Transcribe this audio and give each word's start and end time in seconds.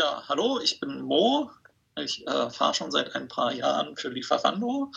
Ja, 0.00 0.22
hallo, 0.30 0.58
ich 0.60 0.80
bin 0.80 1.02
Mo. 1.02 1.50
Ich 1.98 2.26
äh, 2.26 2.48
fahre 2.48 2.72
schon 2.72 2.90
seit 2.90 3.14
ein 3.14 3.28
paar 3.28 3.52
Jahren 3.52 3.94
für 3.96 4.08
Lieferando 4.08 4.90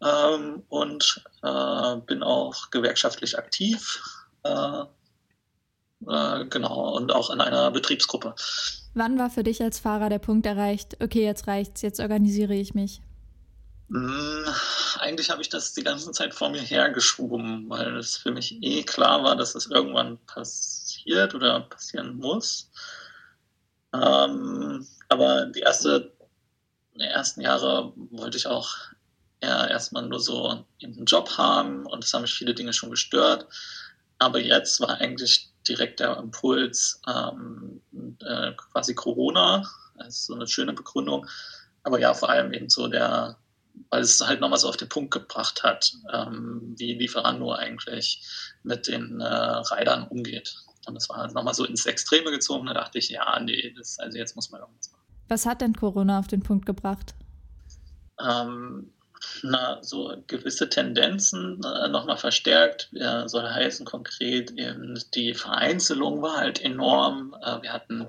ähm, 0.00 0.62
und 0.68 1.24
äh, 1.42 1.96
bin 2.06 2.22
auch 2.22 2.70
gewerkschaftlich 2.70 3.36
aktiv. 3.36 4.00
Äh, 4.44 4.82
äh, 6.06 6.44
genau, 6.44 6.94
und 6.94 7.10
auch 7.10 7.30
in 7.30 7.40
einer 7.40 7.72
Betriebsgruppe. 7.72 8.36
Wann 8.94 9.18
war 9.18 9.30
für 9.30 9.42
dich 9.42 9.60
als 9.62 9.80
Fahrer 9.80 10.08
der 10.08 10.20
Punkt 10.20 10.46
erreicht, 10.46 10.98
okay, 11.02 11.24
jetzt 11.24 11.48
reicht's, 11.48 11.82
jetzt 11.82 11.98
organisiere 11.98 12.54
ich 12.54 12.72
mich? 12.72 13.02
Hm, 13.88 14.44
eigentlich 15.00 15.28
habe 15.30 15.42
ich 15.42 15.48
das 15.48 15.74
die 15.74 15.82
ganze 15.82 16.12
Zeit 16.12 16.34
vor 16.34 16.50
mir 16.50 16.62
hergeschoben, 16.62 17.68
weil 17.68 17.96
es 17.96 18.16
für 18.16 18.30
mich 18.30 18.62
eh 18.62 18.84
klar 18.84 19.24
war, 19.24 19.34
dass 19.34 19.56
es 19.56 19.66
irgendwann 19.66 20.18
passiert 20.26 21.34
oder 21.34 21.62
passieren 21.62 22.16
muss. 22.16 22.70
Ähm, 23.92 24.86
aber 25.08 25.46
die 25.46 25.60
erste, 25.60 26.12
die 26.94 27.04
ersten 27.04 27.40
Jahre 27.40 27.92
wollte 28.10 28.36
ich 28.36 28.46
auch 28.46 28.76
eher 29.40 29.70
erstmal 29.70 30.06
nur 30.06 30.20
so 30.20 30.64
einen 30.82 31.04
Job 31.04 31.30
haben 31.36 31.86
und 31.86 32.04
es 32.04 32.12
haben 32.12 32.22
mich 32.22 32.34
viele 32.34 32.54
Dinge 32.54 32.72
schon 32.72 32.90
gestört. 32.90 33.46
Aber 34.18 34.38
jetzt 34.38 34.80
war 34.80 35.00
eigentlich 35.00 35.50
direkt 35.66 36.00
der 36.00 36.16
Impuls 36.18 37.00
ähm, 37.08 37.80
äh, 38.20 38.52
quasi 38.52 38.94
Corona, 38.94 39.64
das 39.96 40.08
ist 40.08 40.26
so 40.26 40.34
eine 40.34 40.46
schöne 40.46 40.72
Begründung. 40.72 41.26
Aber 41.82 41.98
ja, 41.98 42.12
vor 42.12 42.28
allem 42.28 42.52
eben 42.52 42.68
so 42.68 42.88
der, 42.88 43.36
weil 43.88 44.02
es 44.02 44.20
halt 44.20 44.40
nochmal 44.40 44.58
so 44.58 44.68
auf 44.68 44.76
den 44.76 44.88
Punkt 44.88 45.12
gebracht 45.12 45.62
hat, 45.62 45.92
ähm, 46.12 46.74
wie 46.76 46.94
Lieferando 46.94 47.52
eigentlich 47.52 48.22
mit 48.62 48.86
den 48.86 49.20
äh, 49.20 49.24
Reitern 49.24 50.06
umgeht. 50.08 50.54
Und 50.86 50.94
das 50.94 51.08
war 51.08 51.18
halt 51.18 51.34
nochmal 51.34 51.54
so 51.54 51.64
ins 51.64 51.86
Extreme 51.86 52.30
gezogen. 52.30 52.66
Da 52.66 52.74
dachte 52.74 52.98
ich, 52.98 53.10
ja, 53.10 53.38
nee, 53.40 53.74
das, 53.76 53.98
also 53.98 54.18
jetzt 54.18 54.36
muss 54.36 54.50
man 54.50 54.60
irgendwas 54.60 54.90
machen. 54.90 55.02
Was 55.28 55.46
hat 55.46 55.60
denn 55.60 55.74
Corona 55.74 56.18
auf 56.18 56.26
den 56.26 56.42
Punkt 56.42 56.66
gebracht? 56.66 57.14
Ähm, 58.20 58.92
na, 59.42 59.82
so 59.82 60.14
gewisse 60.26 60.68
Tendenzen 60.68 61.60
äh, 61.62 61.88
nochmal 61.88 62.16
verstärkt. 62.16 62.88
Ja, 62.92 63.28
soll 63.28 63.48
heißen 63.48 63.86
konkret, 63.86 64.52
eben 64.52 64.98
die 65.14 65.34
Vereinzelung 65.34 66.22
war 66.22 66.38
halt 66.38 66.60
enorm. 66.62 67.34
Äh, 67.42 67.62
wir 67.62 67.72
hatten 67.72 68.08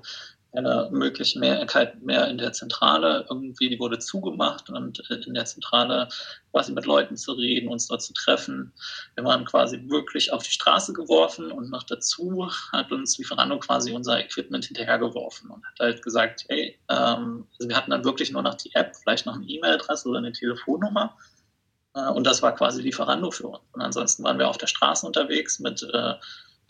eine 0.54 0.88
mögliche 0.92 1.38
Mehrheit 1.38 2.02
mehr 2.02 2.28
in 2.28 2.38
der 2.38 2.52
Zentrale. 2.52 3.24
Irgendwie, 3.28 3.70
die 3.70 3.78
wurde 3.78 3.98
zugemacht 3.98 4.68
und 4.68 5.02
äh, 5.10 5.14
in 5.26 5.34
der 5.34 5.46
Zentrale 5.46 6.08
quasi 6.50 6.72
mit 6.72 6.84
Leuten 6.84 7.16
zu 7.16 7.32
reden, 7.32 7.68
uns 7.68 7.88
dort 7.88 8.02
zu 8.02 8.12
treffen. 8.12 8.72
Wir 9.14 9.24
waren 9.24 9.44
quasi 9.44 9.82
wirklich 9.88 10.32
auf 10.32 10.42
die 10.42 10.50
Straße 10.50 10.92
geworfen 10.92 11.50
und 11.50 11.70
noch 11.70 11.84
dazu 11.84 12.50
hat 12.72 12.92
uns 12.92 13.16
Lieferando 13.16 13.58
quasi 13.58 13.92
unser 13.92 14.20
Equipment 14.20 14.66
hinterhergeworfen 14.66 15.50
und 15.50 15.64
hat 15.64 15.80
halt 15.80 16.02
gesagt, 16.02 16.44
hey, 16.48 16.78
ähm, 16.90 17.46
also 17.58 17.68
wir 17.68 17.76
hatten 17.76 17.90
dann 17.90 18.04
wirklich 18.04 18.30
nur 18.30 18.42
noch 18.42 18.54
die 18.54 18.74
App, 18.74 18.94
vielleicht 18.94 19.24
noch 19.24 19.36
eine 19.36 19.46
E-Mail-Adresse 19.46 20.08
oder 20.08 20.18
eine 20.18 20.32
Telefonnummer. 20.32 21.16
Äh, 21.94 22.08
und 22.10 22.26
das 22.26 22.42
war 22.42 22.54
quasi 22.54 22.82
Lieferando 22.82 23.30
für 23.30 23.48
uns. 23.48 23.62
Und 23.72 23.80
ansonsten 23.80 24.22
waren 24.24 24.38
wir 24.38 24.48
auf 24.48 24.58
der 24.58 24.66
Straße 24.66 25.06
unterwegs 25.06 25.58
mit 25.60 25.82
äh, 25.82 26.14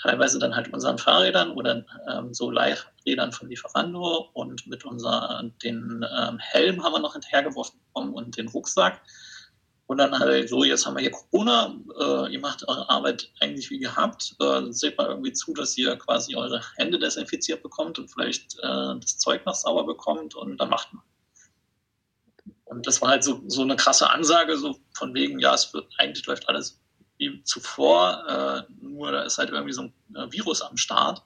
teilweise 0.00 0.38
dann 0.38 0.54
halt 0.54 0.72
unseren 0.72 0.98
Fahrrädern 0.98 1.52
oder 1.52 1.84
ähm, 2.08 2.34
so 2.34 2.50
Live-Rädern 2.50 3.32
von 3.32 3.48
Lieferando 3.48 4.30
und 4.32 4.66
mit 4.66 4.84
unser, 4.84 5.42
den 5.62 6.04
ähm, 6.16 6.38
Helm 6.38 6.82
haben 6.82 6.92
wir 6.92 7.00
noch 7.00 7.12
hinterhergeworfen 7.12 7.78
bekommen 7.86 8.14
und 8.14 8.36
den 8.36 8.48
Rucksack. 8.48 9.00
Und 9.86 9.98
dann 9.98 10.18
halt 10.18 10.48
so, 10.48 10.64
jetzt 10.64 10.86
haben 10.86 10.96
wir 10.96 11.02
hier 11.02 11.10
Corona, 11.10 11.74
äh, 12.00 12.32
ihr 12.32 12.40
macht 12.40 12.66
eure 12.66 12.88
Arbeit 12.88 13.30
eigentlich 13.40 13.68
wie 13.70 13.78
gehabt, 13.78 14.34
äh, 14.40 14.62
seht 14.70 14.96
mal 14.96 15.08
irgendwie 15.08 15.32
zu, 15.32 15.52
dass 15.52 15.76
ihr 15.76 15.96
quasi 15.96 16.34
eure 16.34 16.62
Hände 16.76 16.98
desinfiziert 16.98 17.62
bekommt 17.62 17.98
und 17.98 18.08
vielleicht 18.08 18.58
äh, 18.60 18.94
das 18.98 19.18
Zeug 19.18 19.44
noch 19.44 19.54
sauber 19.54 19.84
bekommt 19.84 20.34
und 20.34 20.56
dann 20.58 20.70
macht 20.70 20.92
man. 20.94 21.02
Und 22.64 22.86
das 22.86 23.02
war 23.02 23.10
halt 23.10 23.22
so, 23.22 23.42
so 23.48 23.62
eine 23.62 23.76
krasse 23.76 24.08
Ansage, 24.08 24.56
so 24.56 24.78
von 24.94 25.12
wegen, 25.12 25.38
ja, 25.40 25.52
es 25.52 25.74
wird, 25.74 25.92
eigentlich 25.98 26.24
läuft 26.26 26.48
alles 26.48 26.81
wie 27.30 27.42
zuvor, 27.44 28.24
äh, 28.28 28.72
nur 28.82 29.12
da 29.12 29.22
ist 29.22 29.38
halt 29.38 29.50
irgendwie 29.50 29.72
so 29.72 29.82
ein 29.82 29.92
äh, 30.14 30.32
Virus 30.32 30.62
am 30.62 30.76
Start. 30.76 31.22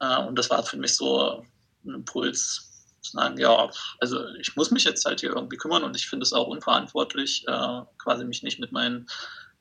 Äh, 0.00 0.18
und 0.24 0.38
das 0.38 0.50
war 0.50 0.62
für 0.62 0.76
mich 0.76 0.96
so 0.96 1.44
ein 1.84 1.94
Impuls, 1.94 2.68
zu 3.02 3.12
sagen, 3.16 3.38
ja, 3.38 3.68
also 4.00 4.28
ich 4.40 4.54
muss 4.54 4.70
mich 4.70 4.84
jetzt 4.84 5.04
halt 5.04 5.20
hier 5.20 5.30
irgendwie 5.30 5.56
kümmern 5.56 5.82
und 5.82 5.96
ich 5.96 6.08
finde 6.08 6.22
es 6.22 6.32
auch 6.32 6.46
unverantwortlich, 6.46 7.44
äh, 7.48 7.80
quasi 7.98 8.24
mich 8.24 8.42
nicht 8.42 8.60
mit 8.60 8.70
meinen 8.72 9.06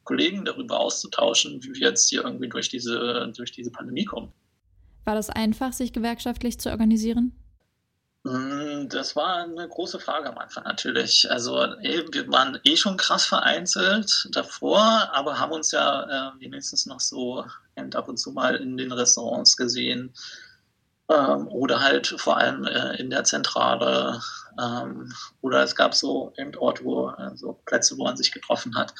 Kollegen 0.03 0.45
darüber 0.45 0.79
auszutauschen, 0.79 1.63
wie 1.63 1.73
wir 1.73 1.89
jetzt 1.89 2.09
hier 2.09 2.23
irgendwie 2.23 2.49
durch 2.49 2.69
diese, 2.69 3.31
durch 3.35 3.51
diese 3.51 3.71
Pandemie 3.71 4.05
kommen. 4.05 4.31
War 5.05 5.15
das 5.15 5.29
einfach, 5.29 5.73
sich 5.73 5.93
gewerkschaftlich 5.93 6.59
zu 6.59 6.69
organisieren? 6.69 7.33
Hm, 8.23 8.87
das 8.89 9.15
war 9.15 9.37
eine 9.37 9.67
große 9.67 9.99
Frage 9.99 10.29
am 10.29 10.37
Anfang 10.37 10.63
natürlich. 10.63 11.29
Also 11.31 11.53
wir 11.55 12.27
waren 12.31 12.59
eh 12.63 12.75
schon 12.77 12.97
krass 12.97 13.25
vereinzelt 13.25 14.27
davor, 14.31 15.09
aber 15.11 15.39
haben 15.39 15.51
uns 15.53 15.71
ja 15.71 16.03
äh, 16.35 16.39
wenigstens 16.39 16.85
noch 16.85 16.99
so 16.99 17.45
ab 17.95 18.07
und 18.07 18.17
zu 18.17 18.31
mal 18.31 18.55
in 18.57 18.77
den 18.77 18.91
Restaurants 18.91 19.57
gesehen 19.57 20.13
ähm, 21.09 21.47
oder 21.47 21.79
halt 21.81 22.07
vor 22.17 22.37
allem 22.37 22.65
äh, 22.65 22.95
in 22.97 23.09
der 23.09 23.23
Zentrale 23.23 24.21
ähm, 24.61 25.11
oder 25.41 25.63
es 25.63 25.75
gab 25.75 25.95
so 25.95 26.31
eben 26.37 26.55
Orte, 26.57 26.83
wo 26.83 27.09
äh, 27.09 27.31
Plätze, 27.65 27.97
wo 27.97 28.03
man 28.03 28.17
sich 28.17 28.31
getroffen 28.31 28.75
hat. 28.75 28.93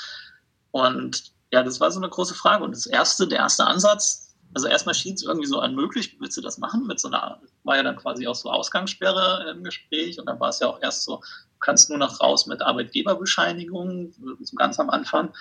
Und 0.71 1.31
ja, 1.51 1.63
das 1.63 1.79
war 1.79 1.91
so 1.91 1.99
eine 1.99 2.09
große 2.09 2.33
Frage. 2.33 2.63
Und 2.63 2.75
das 2.75 2.87
erste, 2.87 3.27
der 3.27 3.39
erste 3.39 3.65
Ansatz, 3.65 4.30
also 4.53 4.67
erstmal 4.67 4.95
schien 4.95 5.13
es 5.13 5.23
irgendwie 5.23 5.47
so 5.47 5.62
unmöglich, 5.62 6.17
willst 6.19 6.38
du 6.38 6.41
das 6.41 6.57
machen? 6.57 6.85
Mit 6.88 7.00
so 7.00 7.07
einer, 7.07 7.39
war 7.63 7.78
ja 7.78 7.84
dann 7.84 7.95
quasi 7.95 8.28
auch 8.28 8.35
so 8.35 8.50
Ausgangssperre 8.50 9.50
im 9.51 9.63
Gespräch 9.63 10.19
und 10.19 10.25
dann 10.25 10.39
war 10.39 10.50
es 10.50 10.59
ja 10.59 10.67
auch 10.67 10.81
erst 10.81 11.03
so, 11.03 11.17
du 11.17 11.59
kannst 11.59 11.89
nur 11.89 11.97
noch 11.97 12.19
raus 12.19 12.47
mit 12.47 12.61
Arbeitgeberbescheinigung, 12.61 14.13
so 14.41 14.56
ganz 14.56 14.79
am 14.79 14.90
Anfang. 14.90 15.34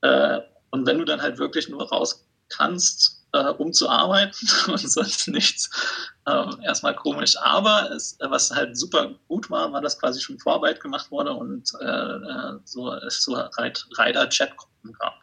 Äh, 0.00 0.40
und 0.70 0.86
wenn 0.86 0.98
du 0.98 1.04
dann 1.04 1.22
halt 1.22 1.38
wirklich 1.38 1.68
nur 1.68 1.88
raus 1.88 2.26
kannst, 2.48 3.24
äh, 3.32 3.50
um 3.50 3.72
zu 3.72 3.88
arbeiten 3.88 4.46
und 4.68 4.78
sonst 4.78 5.28
nichts, 5.28 5.70
ähm, 6.26 6.60
erstmal 6.62 6.94
komisch. 6.94 7.36
Aber 7.38 7.90
es, 7.90 8.16
was 8.20 8.50
halt 8.50 8.76
super 8.78 9.14
gut 9.28 9.50
war, 9.50 9.72
war, 9.72 9.80
dass 9.80 9.98
quasi 9.98 10.20
schon 10.20 10.38
Vorarbeit 10.38 10.80
gemacht 10.80 11.10
wurde 11.10 11.32
und 11.32 11.70
äh, 11.80 12.58
so, 12.64 12.92
es 12.92 13.22
so 13.22 13.34
Rider-Chat-Gruppen 13.34 14.92
gab. 14.94 15.14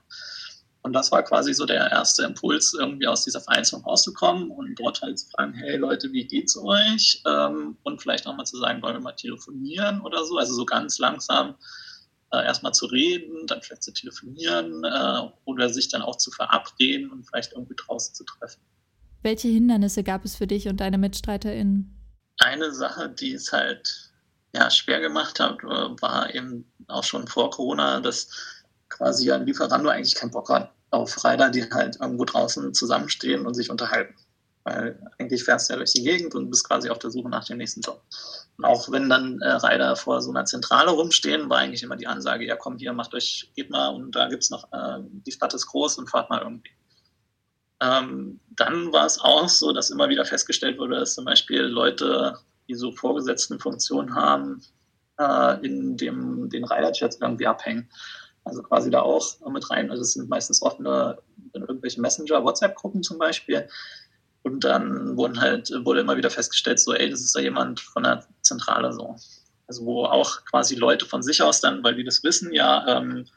Und 0.84 0.94
das 0.94 1.12
war 1.12 1.22
quasi 1.24 1.54
so 1.54 1.66
der 1.66 1.92
erste 1.92 2.24
Impuls, 2.24 2.74
irgendwie 2.74 3.08
aus 3.08 3.24
dieser 3.24 3.42
Vereinzelung 3.42 3.84
rauszukommen 3.84 4.50
und 4.50 4.76
dort 4.76 5.02
halt 5.02 5.20
zu 5.20 5.30
fragen, 5.30 5.54
hey 5.54 5.78
Leute, 5.78 6.12
wie 6.12 6.26
geht's 6.26 6.58
euch? 6.58 7.22
Ähm, 7.28 7.78
und 7.84 8.02
vielleicht 8.02 8.26
nochmal 8.26 8.46
zu 8.48 8.58
sagen, 8.58 8.82
wollen 8.82 8.96
wir 8.96 9.02
mal 9.02 9.12
telefonieren 9.12 10.02
oder 10.02 10.26
so. 10.26 10.38
Also 10.38 10.54
so 10.54 10.66
ganz 10.66 10.98
langsam 10.98 11.56
äh, 12.32 12.44
erstmal 12.44 12.74
zu 12.74 12.88
reden, 12.88 13.46
dann 13.46 13.62
vielleicht 13.62 13.84
zu 13.84 13.94
telefonieren 13.94 14.84
äh, 14.84 15.30
oder 15.46 15.70
sich 15.70 15.90
dann 15.90 16.02
auch 16.02 16.16
zu 16.16 16.32
verabreden 16.32 17.12
und 17.12 17.26
vielleicht 17.26 17.54
irgendwie 17.54 17.76
draußen 17.78 18.16
zu 18.16 18.24
treffen. 18.24 18.62
Welche 19.22 19.50
Hindernisse 19.50 20.04
gab 20.04 20.26
es 20.26 20.36
für 20.36 20.48
dich 20.48 20.68
und 20.68 20.78
deine 20.78 20.98
MitstreiterInnen? 20.98 21.96
Eine 22.40 22.74
Sache, 22.74 23.10
die 23.10 23.34
es 23.34 23.52
halt 23.52 24.12
ja, 24.56 24.70
schwer 24.72 25.00
gemacht 25.00 25.40
hat, 25.40 25.62
war 25.64 26.34
eben 26.34 26.66
auch 26.88 27.04
schon 27.04 27.28
vor 27.28 27.52
Corona, 27.52 28.00
dass 28.00 28.30
quasi 28.92 29.32
ein 29.32 29.46
Lieferando 29.46 29.90
eigentlich 29.90 30.16
keinen 30.16 30.32
Bock 30.32 30.50
hat 30.50 30.72
auf 30.92 31.24
Reiter, 31.24 31.50
die 31.50 31.64
halt 31.72 32.00
irgendwo 32.00 32.26
draußen 32.26 32.74
zusammenstehen 32.74 33.46
und 33.46 33.54
sich 33.54 33.72
unterhalten. 33.72 34.14
Weil 34.64 35.00
eigentlich 35.18 35.44
fährst 35.44 35.70
du 35.70 35.74
ja 35.74 35.78
durch 35.78 35.94
die 35.94 36.04
Gegend 36.04 36.36
und 36.36 36.52
bist 36.52 36.68
quasi 36.68 36.90
auf 36.90 37.00
der 37.00 37.10
Suche 37.10 37.30
nach 37.30 37.46
dem 37.46 37.58
nächsten 37.58 37.82
Job. 37.82 38.04
Und 38.58 38.66
auch 38.66 38.92
wenn 38.92 39.10
dann 39.10 39.42
äh, 39.42 39.50
Reiter 39.50 39.96
vor 39.96 40.22
so 40.22 40.30
einer 40.30 40.46
Zentrale 40.46 40.92
rumstehen, 40.92 41.50
war 41.50 41.60
eigentlich 41.60 41.82
immer 41.82 41.96
die 41.96 42.06
Ansage, 42.06 42.46
ja 42.46 42.56
komm 42.56 42.78
hier, 42.78 42.94
macht 42.94 43.16
euch, 43.16 43.52
geht 43.56 43.72
mal 43.72 43.88
und 43.88 44.12
da 44.16 44.28
gibt 44.28 44.44
es 44.44 44.52
noch, 44.52 44.72
äh, 44.72 45.00
die 45.26 45.32
Stadt 45.32 45.54
ist 45.56 45.66
groß 45.66 45.98
und 45.98 46.10
fahrt 46.10 46.30
mal 46.30 46.42
irgendwie. 46.42 46.70
Ähm, 47.82 48.40
dann 48.52 48.94
war 48.94 49.08
es 49.08 49.20
auch 49.20 49.50
so, 49.50 49.74
dass 49.74 49.90
immer 49.90 50.10
wieder 50.10 50.26
festgestellt 50.26 50.78
wurde, 50.78 51.00
dass 51.00 51.16
zum 51.16 51.26
Beispiel 51.26 51.62
Leute, 51.62 52.38
die 52.68 52.76
so 52.76 52.92
vorgesetzten 52.92 53.60
Funktionen 53.60 54.14
haben, 54.14 54.62
äh, 55.18 55.66
in 55.66 55.98
dem, 55.98 56.50
den 56.50 56.66
Reiterchats 56.66 57.18
irgendwie 57.20 57.48
abhängen. 57.48 57.90
Also 58.44 58.64
quasi 58.64 58.90
da 58.90 59.02
auch 59.02 59.40
mit 59.50 59.70
rein. 59.70 59.92
Also 59.92 60.02
es 60.02 60.14
sind 60.14 60.30
meistens 60.30 60.62
offene 60.62 61.18
irgendwelche 61.54 62.02
Messenger, 62.02 62.44
WhatsApp-Gruppen 62.44 63.04
zum 63.04 63.18
Beispiel. 63.20 63.68
Und 64.44 64.64
dann 64.64 65.16
wurden 65.18 65.40
halt, 65.40 65.72
wurde 65.86 66.02
immer 66.02 66.18
wieder 66.18 66.32
festgestellt, 66.32 66.80
so, 66.80 66.94
ey, 66.94 67.10
das 67.10 67.22
ist 67.22 67.36
da 67.36 67.40
jemand 67.40 67.80
von 67.80 68.04
der 68.04 68.26
Zentrale 68.42 68.92
so. 68.92 69.16
Also 69.68 69.86
wo 69.86 70.06
auch 70.06 70.44
quasi 70.46 70.76
Leute 70.76 71.06
von 71.06 71.22
sich 71.22 71.42
aus 71.42 71.62
dann, 71.62 71.84
weil 71.84 71.96
die 71.96 72.04
das 72.04 72.24
wissen, 72.24 72.52
ja, 72.52 72.86
ähm, 72.88 73.28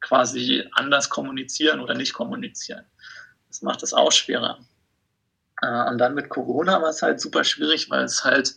quasi 0.00 0.68
anders 0.72 1.08
kommunizieren 1.08 1.80
oder 1.80 1.94
nicht 1.94 2.12
kommunizieren. 2.12 2.84
Das 3.48 3.62
macht 3.62 3.82
es 3.82 3.94
auch 3.94 4.10
schwerer. 4.10 4.58
Äh, 5.62 5.90
und 5.90 5.98
dann 5.98 6.14
mit 6.14 6.28
Corona 6.28 6.82
war 6.82 6.90
es 6.90 7.02
halt 7.02 7.20
super 7.20 7.44
schwierig, 7.44 7.88
weil 7.88 8.04
es 8.04 8.24
halt, 8.24 8.56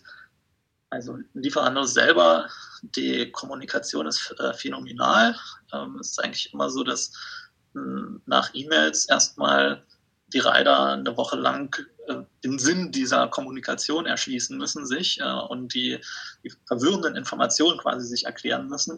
also 0.89 1.19
Lieferando 1.33 1.83
selber 1.83 2.49
die 2.95 3.31
Kommunikation 3.31 4.07
ist 4.07 4.33
äh, 4.39 4.53
phänomenal. 4.53 5.35
Ähm, 5.73 5.97
es 5.99 6.11
ist 6.11 6.23
eigentlich 6.23 6.53
immer 6.53 6.69
so, 6.69 6.83
dass 6.83 7.11
mh, 7.73 7.81
hm, 7.81 8.21
nach 8.25 8.51
E-Mails 8.53 9.05
erstmal 9.05 9.83
die 10.27 10.39
Rider 10.39 10.93
eine 10.93 11.17
Woche 11.17 11.37
lang 11.37 11.75
äh, 12.07 12.23
den 12.43 12.59
Sinn 12.59 12.91
dieser 12.91 13.27
Kommunikation 13.27 14.05
erschließen 14.05 14.57
müssen 14.57 14.85
sich 14.85 15.19
äh, 15.19 15.23
und 15.23 15.73
die, 15.73 15.99
die, 16.43 16.51
verwirrenden 16.67 17.15
Informationen 17.15 17.79
quasi 17.79 18.07
sich 18.07 18.25
erklären 18.25 18.67
müssen. 18.67 18.97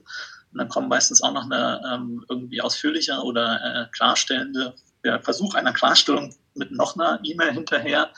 Und 0.52 0.58
dann 0.58 0.70
kommt 0.70 0.90
meistens 0.90 1.22
auch 1.22 1.34
noch 1.34 1.46
eine 1.46 1.82
ähm, 1.94 2.26
irgendwie 2.30 2.62
ausführliche 2.62 3.20
oder 3.22 3.60
äh, 3.64 3.92
klarstellende 3.92 4.74
der 5.04 5.22
Versuch 5.22 5.54
einer 5.56 5.74
Klarstellung 5.74 6.36
mit 6.56 6.72
noch 6.72 6.96
einer 6.96 7.20
E-Mail 7.24 7.54
hinterher. 7.54 8.12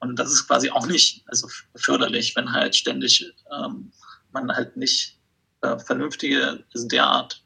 Und 0.00 0.18
das 0.18 0.32
ist 0.32 0.46
quasi 0.46 0.70
auch 0.70 0.86
nicht 0.86 1.24
also 1.28 1.48
förderlich, 1.74 2.36
wenn 2.36 2.52
halt 2.52 2.74
ständig 2.76 3.32
ähm, 3.52 3.92
man 4.44 4.56
halt 4.56 4.76
nicht 4.76 5.18
äh, 5.62 5.78
vernünftige, 5.78 6.64
derart 6.74 7.42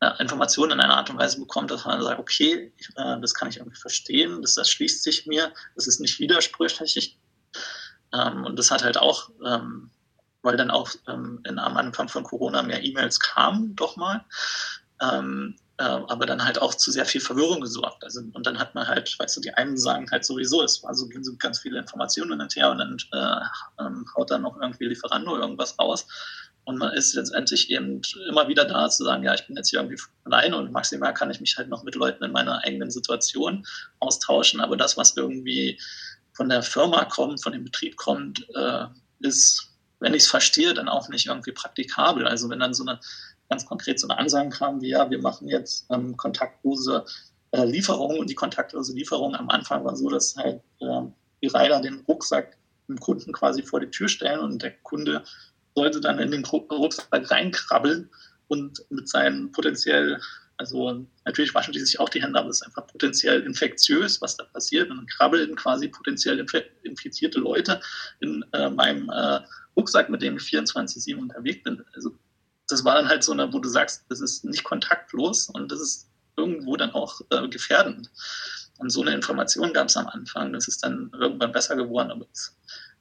äh, 0.00 0.10
Informationen 0.20 0.72
in 0.72 0.80
einer 0.80 0.96
Art 0.96 1.10
und 1.10 1.18
Weise 1.18 1.38
bekommt, 1.38 1.70
dass 1.70 1.84
man 1.84 2.02
sagt, 2.02 2.20
okay, 2.20 2.72
ich, 2.76 2.88
äh, 2.96 3.20
das 3.20 3.34
kann 3.34 3.48
ich 3.48 3.58
irgendwie 3.58 3.78
verstehen, 3.78 4.42
das, 4.42 4.54
das 4.54 4.70
schließt 4.70 5.02
sich 5.02 5.26
mir, 5.26 5.52
das 5.74 5.86
ist 5.86 6.00
nicht 6.00 6.18
widersprüchlich. 6.20 7.18
Ähm, 8.12 8.44
und 8.44 8.58
das 8.58 8.70
hat 8.70 8.84
halt 8.84 8.98
auch, 8.98 9.30
ähm, 9.44 9.90
weil 10.42 10.56
dann 10.56 10.70
auch 10.70 10.90
ähm, 11.08 11.40
in, 11.46 11.58
am 11.58 11.76
Anfang 11.76 12.08
von 12.08 12.24
Corona 12.24 12.62
mehr 12.62 12.84
E-Mails 12.84 13.18
kamen, 13.18 13.74
doch 13.74 13.96
mal, 13.96 14.24
ähm, 15.00 15.56
äh, 15.58 15.65
aber 15.82 16.24
dann 16.24 16.42
halt 16.42 16.60
auch 16.60 16.74
zu 16.74 16.90
sehr 16.90 17.04
viel 17.04 17.20
Verwirrung 17.20 17.60
gesorgt. 17.60 18.02
Also, 18.02 18.20
und 18.32 18.46
dann 18.46 18.58
hat 18.58 18.74
man 18.74 18.88
halt, 18.88 19.14
weißt 19.18 19.36
du, 19.36 19.40
die 19.40 19.52
einen 19.52 19.76
sagen 19.76 20.10
halt 20.10 20.24
sowieso, 20.24 20.62
es 20.62 20.82
war 20.82 20.94
so, 20.94 21.06
so 21.20 21.36
ganz 21.38 21.58
viele 21.58 21.78
Informationen 21.78 22.40
hinterher 22.40 22.70
und 22.70 22.78
dann 22.78 22.96
äh, 23.12 23.82
ähm, 23.82 24.06
haut 24.16 24.30
dann 24.30 24.42
noch 24.42 24.58
irgendwie 24.60 24.86
Lieferando 24.86 25.36
irgendwas 25.36 25.78
raus. 25.78 26.06
Und 26.64 26.78
man 26.78 26.94
ist 26.94 27.14
letztendlich 27.14 27.70
eben 27.70 28.00
immer 28.28 28.48
wieder 28.48 28.64
da 28.64 28.88
zu 28.88 29.04
sagen, 29.04 29.22
ja, 29.22 29.34
ich 29.34 29.46
bin 29.46 29.56
jetzt 29.56 29.70
hier 29.70 29.78
irgendwie 29.78 30.02
alleine 30.24 30.56
und 30.56 30.72
maximal 30.72 31.14
kann 31.14 31.30
ich 31.30 31.40
mich 31.40 31.56
halt 31.56 31.68
noch 31.68 31.84
mit 31.84 31.94
Leuten 31.94 32.24
in 32.24 32.32
meiner 32.32 32.64
eigenen 32.64 32.90
Situation 32.90 33.64
austauschen. 34.00 34.60
Aber 34.60 34.76
das, 34.76 34.96
was 34.96 35.16
irgendwie 35.16 35.78
von 36.32 36.48
der 36.48 36.62
Firma 36.62 37.04
kommt, 37.04 37.42
von 37.42 37.52
dem 37.52 37.64
Betrieb 37.64 37.96
kommt, 37.96 38.48
äh, 38.54 38.86
ist, 39.20 39.74
wenn 40.00 40.14
ich 40.14 40.24
es 40.24 40.28
verstehe, 40.28 40.74
dann 40.74 40.88
auch 40.88 41.08
nicht 41.08 41.26
irgendwie 41.26 41.52
praktikabel. 41.52 42.26
Also 42.26 42.50
wenn 42.50 42.58
dann 42.58 42.74
so 42.74 42.84
eine 42.84 42.98
ganz 43.48 43.64
konkret 43.66 44.00
so 44.00 44.08
eine 44.08 44.18
Ansage 44.18 44.50
kam, 44.50 44.80
wie 44.80 44.90
ja, 44.90 45.08
wir 45.10 45.20
machen 45.20 45.48
jetzt 45.48 45.86
ähm, 45.90 46.16
kontaktlose 46.16 47.04
äh, 47.52 47.64
Lieferungen 47.64 48.18
und 48.18 48.30
die 48.30 48.34
kontaktlose 48.34 48.94
Lieferung 48.94 49.34
am 49.34 49.48
Anfang 49.50 49.84
war 49.84 49.96
so, 49.96 50.08
dass 50.08 50.36
halt 50.36 50.60
äh, 50.80 51.02
die 51.42 51.48
Reiter 51.48 51.80
den 51.80 52.00
Rucksack 52.08 52.56
dem 52.88 52.98
Kunden 52.98 53.32
quasi 53.32 53.62
vor 53.62 53.80
die 53.80 53.90
Tür 53.90 54.08
stellen 54.08 54.40
und 54.40 54.62
der 54.62 54.72
Kunde 54.82 55.24
sollte 55.74 56.00
dann 56.00 56.18
in 56.18 56.30
den 56.30 56.44
Rucksack 56.44 57.30
reinkrabbeln 57.30 58.10
und 58.48 58.84
mit 58.90 59.08
seinen 59.08 59.52
potenziell, 59.52 60.20
also 60.56 61.06
natürlich 61.24 61.54
waschen 61.54 61.72
die 61.72 61.80
sich 61.80 62.00
auch 62.00 62.08
die 62.08 62.22
Hände, 62.22 62.38
aber 62.38 62.48
es 62.48 62.60
ist 62.60 62.66
einfach 62.66 62.86
potenziell 62.86 63.42
infektiös, 63.42 64.22
was 64.22 64.36
da 64.36 64.44
passiert. 64.44 64.90
Und 64.90 64.98
dann 64.98 65.06
krabbeln 65.06 65.56
quasi 65.56 65.88
potenziell 65.88 66.44
infizierte 66.82 67.40
Leute 67.40 67.80
in 68.20 68.44
äh, 68.52 68.70
meinem 68.70 69.10
äh, 69.10 69.40
Rucksack, 69.76 70.08
mit 70.08 70.22
dem 70.22 70.36
ich 70.36 70.44
24-7 70.44 71.16
unterwegs 71.16 71.62
bin. 71.62 71.84
Also 71.94 72.16
das 72.68 72.84
war 72.84 72.94
dann 72.94 73.08
halt 73.08 73.22
so 73.22 73.32
eine, 73.32 73.52
wo 73.52 73.58
du 73.58 73.68
sagst, 73.68 74.04
das 74.08 74.20
ist 74.20 74.44
nicht 74.44 74.64
kontaktlos 74.64 75.48
und 75.48 75.70
das 75.70 75.80
ist 75.80 76.10
irgendwo 76.36 76.76
dann 76.76 76.90
auch 76.90 77.20
äh, 77.30 77.48
gefährdend. 77.48 78.10
Und 78.78 78.90
so 78.90 79.00
eine 79.00 79.14
Information 79.14 79.72
gab 79.72 79.88
es 79.88 79.96
am 79.96 80.06
Anfang. 80.06 80.52
Das 80.52 80.68
ist 80.68 80.84
dann 80.84 81.10
irgendwann 81.18 81.52
besser 81.52 81.76
geworden, 81.76 82.10
aber 82.10 82.26
das, 82.26 82.54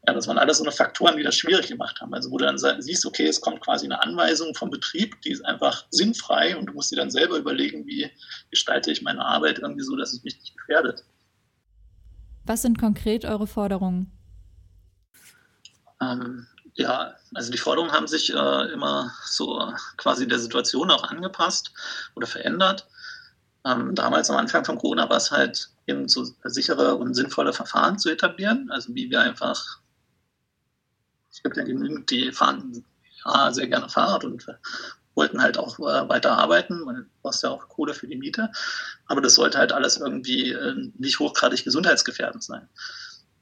ja, 0.08 0.14
das 0.14 0.28
waren 0.28 0.38
alles 0.38 0.60
so 0.60 0.64
eine 0.64 0.72
Faktoren, 0.72 1.18
die 1.18 1.24
das 1.24 1.36
schwierig 1.36 1.68
gemacht 1.68 2.00
haben. 2.00 2.14
Also 2.14 2.32
wo 2.32 2.38
du 2.38 2.46
dann 2.46 2.58
siehst, 2.82 3.06
okay, 3.06 3.28
es 3.28 3.42
kommt 3.42 3.60
quasi 3.62 3.86
eine 3.86 4.02
Anweisung 4.02 4.56
vom 4.56 4.70
Betrieb, 4.70 5.20
die 5.24 5.32
ist 5.32 5.44
einfach 5.44 5.86
sinnfrei 5.90 6.56
und 6.56 6.68
du 6.68 6.74
musst 6.74 6.92
dir 6.92 6.98
dann 6.98 7.12
selber 7.12 7.38
überlegen, 7.38 7.86
wie 7.86 8.10
gestalte 8.52 8.92
ich 8.92 9.02
meine 9.02 9.26
Arbeit 9.26 9.60
irgendwie 9.60 9.84
so, 9.84 9.96
dass 9.96 10.14
es 10.14 10.24
mich 10.24 10.40
nicht 10.40 10.58
gefährdet. 10.58 11.04
Was 12.46 12.62
sind 12.62 12.78
konkret 12.78 13.26
eure 13.26 13.48
Forderungen? 13.48 14.12
Ähm, 16.00 16.48
ja, 16.76 17.16
also 17.34 17.52
die 17.52 17.58
Forderungen 17.58 17.94
haben 17.94 18.08
sich 18.08 18.34
äh, 18.34 18.72
immer 18.74 19.12
so 19.26 19.74
quasi 19.98 20.28
der 20.28 20.40
Situation 20.40 20.92
auch 20.92 21.04
angepasst 21.04 21.72
oder 22.16 22.28
verändert. 22.28 22.88
Ähm, 23.66 23.96
damals 23.96 24.30
am 24.30 24.38
Anfang 24.38 24.66
von 24.66 24.78
Corona 24.78 25.10
war 25.10 25.18
es 25.18 25.32
halt 25.32 25.70
eben 25.88 26.08
so 26.08 26.26
sichere 26.44 26.96
und 26.96 27.14
sinnvolle 27.14 27.54
Verfahren 27.54 27.98
zu 27.98 28.10
etablieren, 28.10 28.70
also 28.72 28.94
wie 28.94 29.10
wir 29.10 29.22
einfach, 29.22 29.80
es 31.32 31.42
gibt 31.42 31.58
ja 31.58 31.64
genügend, 31.64 32.10
die 32.12 32.32
fahren 32.32 32.84
ja, 33.26 33.52
sehr 33.52 33.68
gerne 33.68 33.90
Fahrrad 33.90 34.24
und 34.26 34.46
wollten 35.16 35.42
halt 35.42 35.58
auch 35.58 35.80
äh, 35.80 36.10
weiter 36.10 36.38
arbeiten, 36.38 36.82
man 36.82 37.10
braucht 37.22 37.42
ja 37.42 37.50
auch 37.50 37.70
Kohle 37.70 37.94
für 37.94 38.08
die 38.08 38.18
Miete, 38.18 38.52
aber 39.08 39.22
das 39.22 39.36
sollte 39.36 39.58
halt 39.58 39.72
alles 39.72 39.98
irgendwie 39.98 40.52
äh, 40.52 40.92
nicht 40.98 41.20
hochgradig 41.20 41.64
gesundheitsgefährdend 41.64 42.44
sein. 42.44 42.68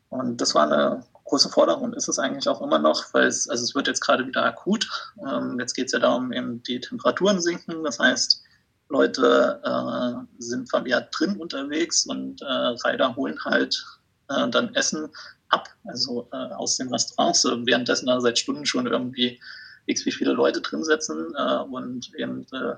Und 0.10 0.40
das 0.40 0.54
war 0.54 0.72
eine 0.72 1.04
große 1.26 1.50
Forderung 1.50 1.94
ist 1.94 2.08
es 2.08 2.20
eigentlich 2.20 2.48
auch 2.48 2.62
immer 2.62 2.80
noch, 2.80 3.14
weil 3.14 3.28
es, 3.28 3.50
also 3.50 3.64
es 3.64 3.76
wird 3.76 3.88
jetzt 3.88 4.02
gerade 4.02 4.28
wieder 4.28 4.44
akut. 4.44 4.88
Ähm, 5.28 5.58
jetzt 5.60 5.74
geht 5.74 5.88
es 5.88 5.94
ja 5.94 6.00
darum, 6.00 6.32
eben 6.32 6.62
die 6.64 6.80
Temperaturen 6.80 7.42
sinken. 7.42 7.84
Das 7.84 8.00
heißt, 8.00 8.44
Leute 8.90 9.62
äh, 9.64 10.42
sind 10.42 10.70
vermehrt 10.70 11.10
drin 11.18 11.38
unterwegs 11.38 12.06
und 12.06 12.42
äh, 12.42 12.46
Reiter 12.46 13.16
holen 13.16 13.38
halt 13.44 13.84
äh, 14.30 14.50
dann 14.50 14.74
Essen 14.76 15.10
ab, 15.50 15.70
also 15.86 16.28
äh, 16.32 16.54
aus 16.54 16.78
den 16.78 16.90
Restaurants, 16.90 17.44
währenddessen 17.44 18.08
da 18.08 18.20
seit 18.20 18.40
Stunden 18.40 18.66
schon 18.66 18.88
irgendwie 18.88 19.40
x 19.86 20.06
wie 20.06 20.12
viele 20.12 20.34
Leute 20.34 20.62
drin 20.62 20.84
sitzen 20.84 21.34
äh, 21.38 21.58
und 21.58 22.14
eben 22.16 22.46
äh, 22.54 22.76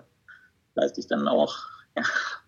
gleichzeitig 0.73 1.07
dann 1.07 1.27
auch, 1.27 1.55
ja, 1.95 2.03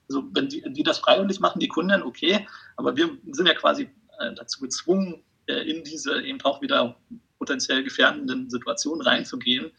also 0.09 0.23
wenn 0.33 0.49
die, 0.49 0.63
die 0.73 0.83
das 0.83 0.99
freiwillig 0.99 1.39
machen, 1.39 1.59
die 1.59 1.67
Kunden, 1.67 2.01
okay, 2.03 2.47
aber 2.75 2.95
wir 2.95 3.09
sind 3.31 3.47
ja 3.47 3.53
quasi 3.53 3.89
äh, 4.19 4.33
dazu 4.33 4.61
gezwungen, 4.61 5.23
in 5.47 5.83
diese 5.83 6.21
eben 6.21 6.41
auch 6.41 6.61
wieder 6.61 6.97
potenziell 7.37 7.83
gefährdenden 7.83 8.49
Situationen 8.49 9.01
reinzugehen 9.01 9.71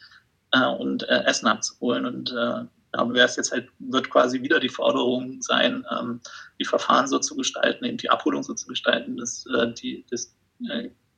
äh, 0.53 0.65
und 0.65 1.03
Essen 1.09 1.47
abzuholen. 1.47 2.07
Und 2.07 2.31
da 2.31 2.69
wäre 3.13 3.27
es 3.27 3.37
jetzt 3.37 3.53
halt, 3.53 3.69
wird 3.79 4.09
quasi 4.09 4.43
wieder 4.43 4.61
die 4.61 4.71
Forderung 4.71 5.43
sein, 5.43 5.85
ähm, 5.91 6.21
die 6.59 6.65
Verfahren 6.65 7.07
so 7.07 7.19
zu 7.19 7.37
gestalten, 7.37 7.85
eben 7.85 7.99
die 7.99 8.11
Abholung 8.11 8.43
so 8.43 8.55
zu 8.55 8.67
gestalten, 8.67 9.17
dass 9.17 9.45
die, 9.81 10.05
dass, 10.11 10.35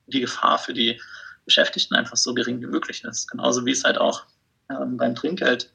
die 0.07 0.21
Gefahr 0.21 0.59
für 0.59 0.75
die 0.75 1.01
Beschäftigten 1.45 1.95
einfach 1.95 2.17
so 2.17 2.35
gering 2.35 2.61
wie 2.61 2.67
möglich 2.67 3.05
ist. 3.05 3.31
Genauso 3.31 3.65
wie 3.65 3.73
es 3.73 3.85
halt 3.85 3.99
auch 3.99 4.25
ähm, 4.71 4.97
beim 4.97 5.15
Trinkgeld 5.15 5.73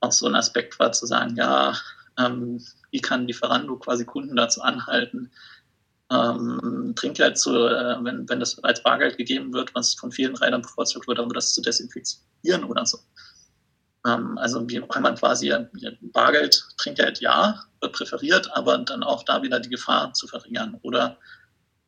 auch 0.00 0.12
so 0.12 0.26
ein 0.26 0.34
Aspekt 0.34 0.78
war, 0.78 0.92
zu 0.92 1.06
sagen, 1.06 1.36
ja, 1.36 1.76
ähm, 2.18 2.64
wie 2.90 3.00
kann 3.00 3.26
Lieferando 3.26 3.76
quasi 3.76 4.04
Kunden 4.04 4.36
dazu 4.36 4.62
anhalten, 4.62 5.30
ähm, 6.10 6.94
Trinkgeld 6.96 7.38
zu, 7.38 7.50
äh, 7.66 7.96
wenn, 8.02 8.28
wenn 8.28 8.40
das 8.40 8.62
als 8.64 8.82
Bargeld 8.82 9.16
gegeben 9.18 9.52
wird, 9.52 9.74
was 9.74 9.94
von 9.94 10.10
vielen 10.10 10.36
Reitern 10.36 10.62
bevorzugt 10.62 11.06
wird, 11.06 11.18
aber 11.18 11.34
das 11.34 11.52
zu 11.52 11.60
desinfizieren 11.60 12.64
oder 12.64 12.86
so. 12.86 12.98
Ähm, 14.06 14.38
also 14.38 14.68
wie 14.68 14.80
kann 14.80 15.02
man 15.02 15.16
quasi 15.16 15.52
Bargeld, 16.12 16.64
Trinkgeld 16.78 17.20
ja, 17.20 17.62
wird 17.80 17.92
präferiert, 17.92 18.50
aber 18.56 18.78
dann 18.78 19.02
auch 19.02 19.22
da 19.24 19.42
wieder 19.42 19.60
die 19.60 19.70
Gefahr 19.70 20.12
zu 20.14 20.26
verringern. 20.26 20.78
Oder 20.82 21.18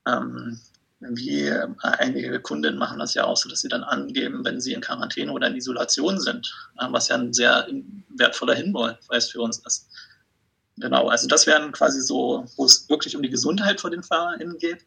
ähm, 0.07 0.61
wie 1.01 1.47
äh, 1.47 1.67
einige 1.83 2.41
Kundinnen 2.41 2.79
machen 2.79 2.99
das 2.99 3.15
ja 3.15 3.25
auch 3.25 3.37
so, 3.37 3.49
dass 3.49 3.61
sie 3.61 3.69
dann 3.69 3.85
angeben, 3.85 4.45
wenn 4.45 4.61
sie 4.61 4.75
in 4.75 4.83
Quarantäne 4.83 5.33
oder 5.33 5.47
in 5.47 5.57
Isolation 5.57 6.21
sind, 6.21 6.53
äh, 6.79 6.87
was 6.91 7.09
ja 7.09 7.17
ein 7.17 7.33
sehr 7.33 7.67
wertvoller 8.17 8.55
Hinweis 8.55 9.31
für 9.31 9.41
uns 9.41 9.59
ist. 9.65 9.89
Genau, 10.81 11.09
also 11.09 11.29
das 11.29 11.47
wären 11.47 11.73
quasi 11.73 12.01
so, 12.01 12.47
wo 12.57 12.65
es 12.65 12.89
wirklich 12.89 13.15
um 13.15 13.23
die 13.23 13.31
Gesundheit 13.31 13.81
von 13.81 13.91
den 13.91 14.03
FahrerInnen 14.03 14.57
geht. 14.59 14.87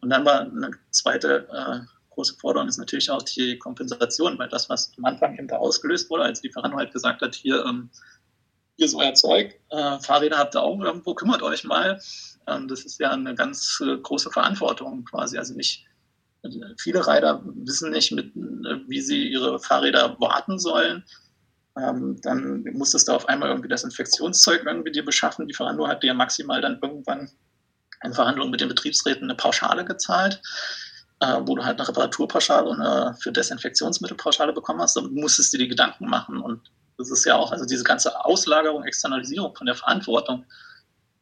Und 0.00 0.10
dann 0.10 0.24
war 0.24 0.40
eine 0.40 0.70
zweite 0.90 1.46
äh, 1.52 1.80
große 2.10 2.36
Forderung 2.36 2.68
ist 2.68 2.78
natürlich 2.78 3.10
auch 3.10 3.22
die 3.22 3.58
Kompensation, 3.58 4.38
weil 4.38 4.48
das, 4.48 4.70
was 4.70 4.92
am 4.96 5.04
Anfang 5.04 5.36
eben 5.36 5.48
da 5.48 5.56
ausgelöst 5.56 6.08
wurde, 6.08 6.24
als 6.24 6.40
die 6.40 6.48
Lieferando 6.48 6.78
halt 6.78 6.92
gesagt 6.92 7.20
hat, 7.20 7.34
hier, 7.34 7.64
ähm, 7.66 7.90
hier 8.76 8.86
ist 8.86 8.94
euer 8.94 9.12
Zeug, 9.12 9.60
äh, 9.70 9.98
Fahrräder 9.98 10.38
habt 10.38 10.54
ihr 10.54 10.62
auch 10.62 10.80
irgendwo, 10.80 11.14
kümmert 11.14 11.42
euch 11.42 11.64
mal. 11.64 12.00
Ähm, 12.46 12.68
das 12.68 12.84
ist 12.84 12.98
ja 12.98 13.10
eine 13.10 13.34
ganz 13.34 13.82
äh, 13.84 13.98
große 13.98 14.30
Verantwortung 14.30 15.04
quasi. 15.04 15.36
Also 15.36 15.54
nicht, 15.54 15.84
viele 16.78 17.06
Reiter 17.06 17.42
wissen 17.44 17.90
nicht, 17.90 18.12
mit, 18.12 18.34
äh, 18.34 18.80
wie 18.88 19.00
sie 19.02 19.28
ihre 19.28 19.58
Fahrräder 19.58 20.16
warten 20.18 20.58
sollen 20.58 21.04
ähm, 21.78 22.18
dann 22.22 22.64
musstest 22.72 23.08
du 23.08 23.12
auf 23.12 23.28
einmal 23.28 23.50
irgendwie 23.50 23.68
das 23.68 23.84
Infektionszeug 23.84 24.62
irgendwie 24.64 24.92
dir 24.92 25.04
beschaffen. 25.04 25.46
Die 25.46 25.54
Verhandlung 25.54 25.88
hat 25.88 26.02
dir 26.02 26.14
maximal 26.14 26.60
dann 26.60 26.78
irgendwann 26.82 27.30
in 28.02 28.12
Verhandlungen 28.12 28.50
mit 28.50 28.60
den 28.60 28.68
Betriebsräten 28.68 29.24
eine 29.24 29.34
Pauschale 29.34 29.84
gezahlt, 29.84 30.40
äh, 31.20 31.40
wo 31.42 31.54
du 31.54 31.64
halt 31.64 31.78
eine 31.78 31.88
Reparaturpauschale 31.88 32.68
und 32.68 32.80
eine 32.80 33.14
für 33.20 33.32
Desinfektionsmittelpauschale 33.32 34.52
bekommen 34.52 34.80
hast. 34.80 34.96
Dann 34.96 35.12
musstest 35.12 35.52
du 35.52 35.58
dir 35.58 35.64
die 35.64 35.70
Gedanken 35.70 36.08
machen. 36.08 36.40
Und 36.40 36.70
das 36.98 37.10
ist 37.10 37.24
ja 37.24 37.36
auch, 37.36 37.52
also 37.52 37.66
diese 37.66 37.84
ganze 37.84 38.24
Auslagerung, 38.24 38.84
Externalisierung 38.84 39.54
von 39.54 39.66
der 39.66 39.74
Verantwortung, 39.74 40.46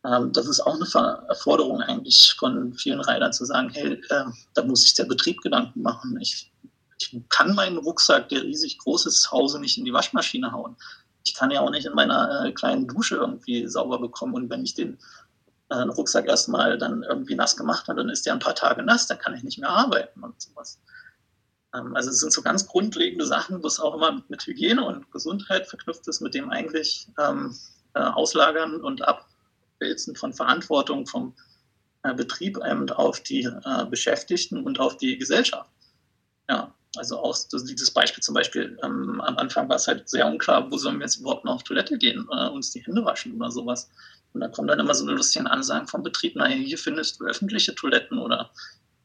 ähm, 0.05 0.33
das 0.33 0.47
ist 0.47 0.61
auch 0.61 0.75
eine 0.75 1.35
Forderung 1.35 1.81
eigentlich 1.81 2.35
von 2.39 2.75
vielen 2.75 3.01
Reitern 3.01 3.33
zu 3.33 3.45
sagen, 3.45 3.71
hey, 3.73 3.95
äh, 4.11 4.25
da 4.55 4.63
muss 4.65 4.83
sich 4.83 4.95
der 4.95 5.05
Betrieb 5.05 5.41
Gedanken 5.41 5.83
machen. 5.83 6.19
Ich 6.21 6.53
ich 7.13 7.29
kann 7.29 7.55
meinen 7.55 7.79
Rucksack, 7.79 8.29
der 8.29 8.43
riesig 8.43 8.79
groß 8.79 9.07
ist, 9.07 9.23
zu 9.23 9.31
Hause 9.31 9.61
nicht 9.61 9.79
in 9.79 9.85
die 9.85 9.93
Waschmaschine 9.93 10.53
hauen. 10.53 10.77
Ich 11.25 11.35
kann 11.35 11.51
ja 11.51 11.61
auch 11.61 11.71
nicht 11.71 11.87
in 11.87 11.95
meiner 11.95 12.45
äh, 12.45 12.53
kleinen 12.53 12.87
Dusche 12.87 13.17
irgendwie 13.17 13.67
sauber 13.67 13.99
bekommen. 13.99 14.35
Und 14.35 14.51
wenn 14.51 14.65
ich 14.65 14.75
den, 14.75 14.99
äh, 15.71 15.83
Rucksack 15.83 16.27
erstmal 16.27 16.79
dann 16.79 17.03
irgendwie 17.03 17.35
nass 17.35 17.57
gemacht 17.57 17.89
hat, 17.89 17.99
dann 17.99 18.09
ist 18.09 18.27
der 18.27 18.35
ein 18.35 18.39
paar 18.39 18.55
Tage 18.55 18.83
nass, 18.83 19.07
dann 19.07 19.19
kann 19.19 19.35
ich 19.35 19.43
nicht 19.43 19.59
mehr 19.59 19.71
arbeiten 19.71 20.23
und 20.23 20.41
sowas. 20.41 20.81
Ähm, 21.75 21.95
also 21.97 22.11
es 22.11 22.21
sind 22.21 22.33
so 22.33 22.43
ganz 22.43 22.67
grundlegende 22.67 23.27
Sachen, 23.27 23.63
wo 23.63 23.67
es 23.67 23.81
auch 23.81 23.95
immer 23.95 24.23
mit 24.29 24.47
Hygiene 24.47 24.85
und 24.85 25.11
Gesundheit 25.11 25.67
verknüpft 25.67 26.07
ist, 26.09 26.21
mit 26.21 26.35
dem 26.35 26.51
eigentlich 26.51 27.09
ähm, 27.19 27.57
äh, 27.95 28.01
Auslagern 28.01 28.81
und 28.81 29.03
Abwälzen 29.03 30.17
von 30.17 30.33
Verantwortung 30.33 31.07
vom 31.07 31.35
äh, 32.03 32.15
Betrieb 32.15 32.59
auf 32.59 33.21
die 33.21 33.45
äh, 33.45 33.87
Beschäftigten 33.87 34.65
und 34.65 34.81
auf 34.81 34.97
die 34.97 35.17
Gesellschaft. 35.17 35.71
Ja, 36.49 36.74
also 36.97 37.19
auch 37.19 37.37
dieses 37.51 37.91
Beispiel 37.91 38.23
zum 38.23 38.35
Beispiel, 38.35 38.79
ähm, 38.83 39.21
am 39.21 39.37
Anfang 39.37 39.69
war 39.69 39.77
es 39.77 39.87
halt 39.87 40.09
sehr 40.09 40.27
unklar, 40.27 40.71
wo 40.71 40.77
sollen 40.77 40.99
wir 40.99 41.05
jetzt 41.05 41.17
überhaupt 41.17 41.45
noch 41.45 41.57
auf 41.57 41.63
Toilette 41.63 41.99
gehen, 41.99 42.27
äh, 42.31 42.49
uns 42.49 42.71
die 42.71 42.85
Hände 42.85 43.05
waschen 43.05 43.35
oder 43.37 43.51
sowas. 43.51 43.91
Und 44.33 44.41
da 44.41 44.49
kommen 44.49 44.69
dann 44.69 44.81
immer 44.81 44.95
so 44.95 45.05
eine 45.05 45.15
lustigen 45.15 45.47
Ansagen 45.47 45.87
vom 45.87 46.03
Betrieb, 46.03 46.37
naja, 46.37 46.57
hier 46.57 46.79
findest 46.79 47.21
du 47.21 47.25
öffentliche 47.25 47.75
Toiletten 47.75 48.19
oder 48.19 48.51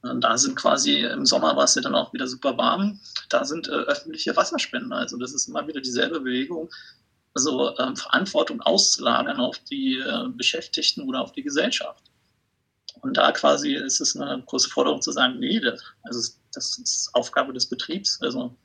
äh, 0.04 0.16
da 0.20 0.38
sind 0.38 0.56
quasi, 0.56 1.02
im 1.02 1.26
Sommer 1.26 1.56
war 1.56 1.66
es 1.66 1.76
ja 1.76 1.82
dann 1.82 1.96
auch 1.96 2.14
wieder 2.14 2.28
super 2.28 2.58
warm, 2.58 3.00
da 3.30 3.46
sind 3.46 3.68
äh, 3.68 3.72
öffentliche 3.72 4.36
Wasserspender. 4.36 4.96
Also 4.96 5.18
das 5.18 5.34
ist 5.34 5.48
immer 5.48 5.68
wieder 5.68 5.82
dieselbe 5.82 6.20
Bewegung, 6.20 6.70
also 7.34 7.78
ähm, 7.78 7.96
Verantwortung 7.96 8.62
auszulagern 8.62 9.40
auf 9.40 9.60
die 9.60 10.00
äh, 10.00 10.28
Beschäftigten 10.30 11.08
oder 11.08 11.22
auf 11.22 11.32
die 11.32 11.44
Gesellschaft. 11.44 12.09
Und 13.02 13.18
da 13.18 13.32
quasi 13.32 13.74
ist 13.74 14.02
es 14.02 14.16
eine 14.16 14.44
große 14.44 14.70
Forderung 14.70 15.02
zu 15.02 15.12
sagen, 15.12 15.40
nee, 15.40 15.60
das, 15.60 15.82
also 16.04 16.34
das 16.54 16.78
ist 16.78 17.10
Aufgabe 17.14 17.54
des 17.54 17.68
Betriebs. 17.68 18.20
Also 18.22 18.56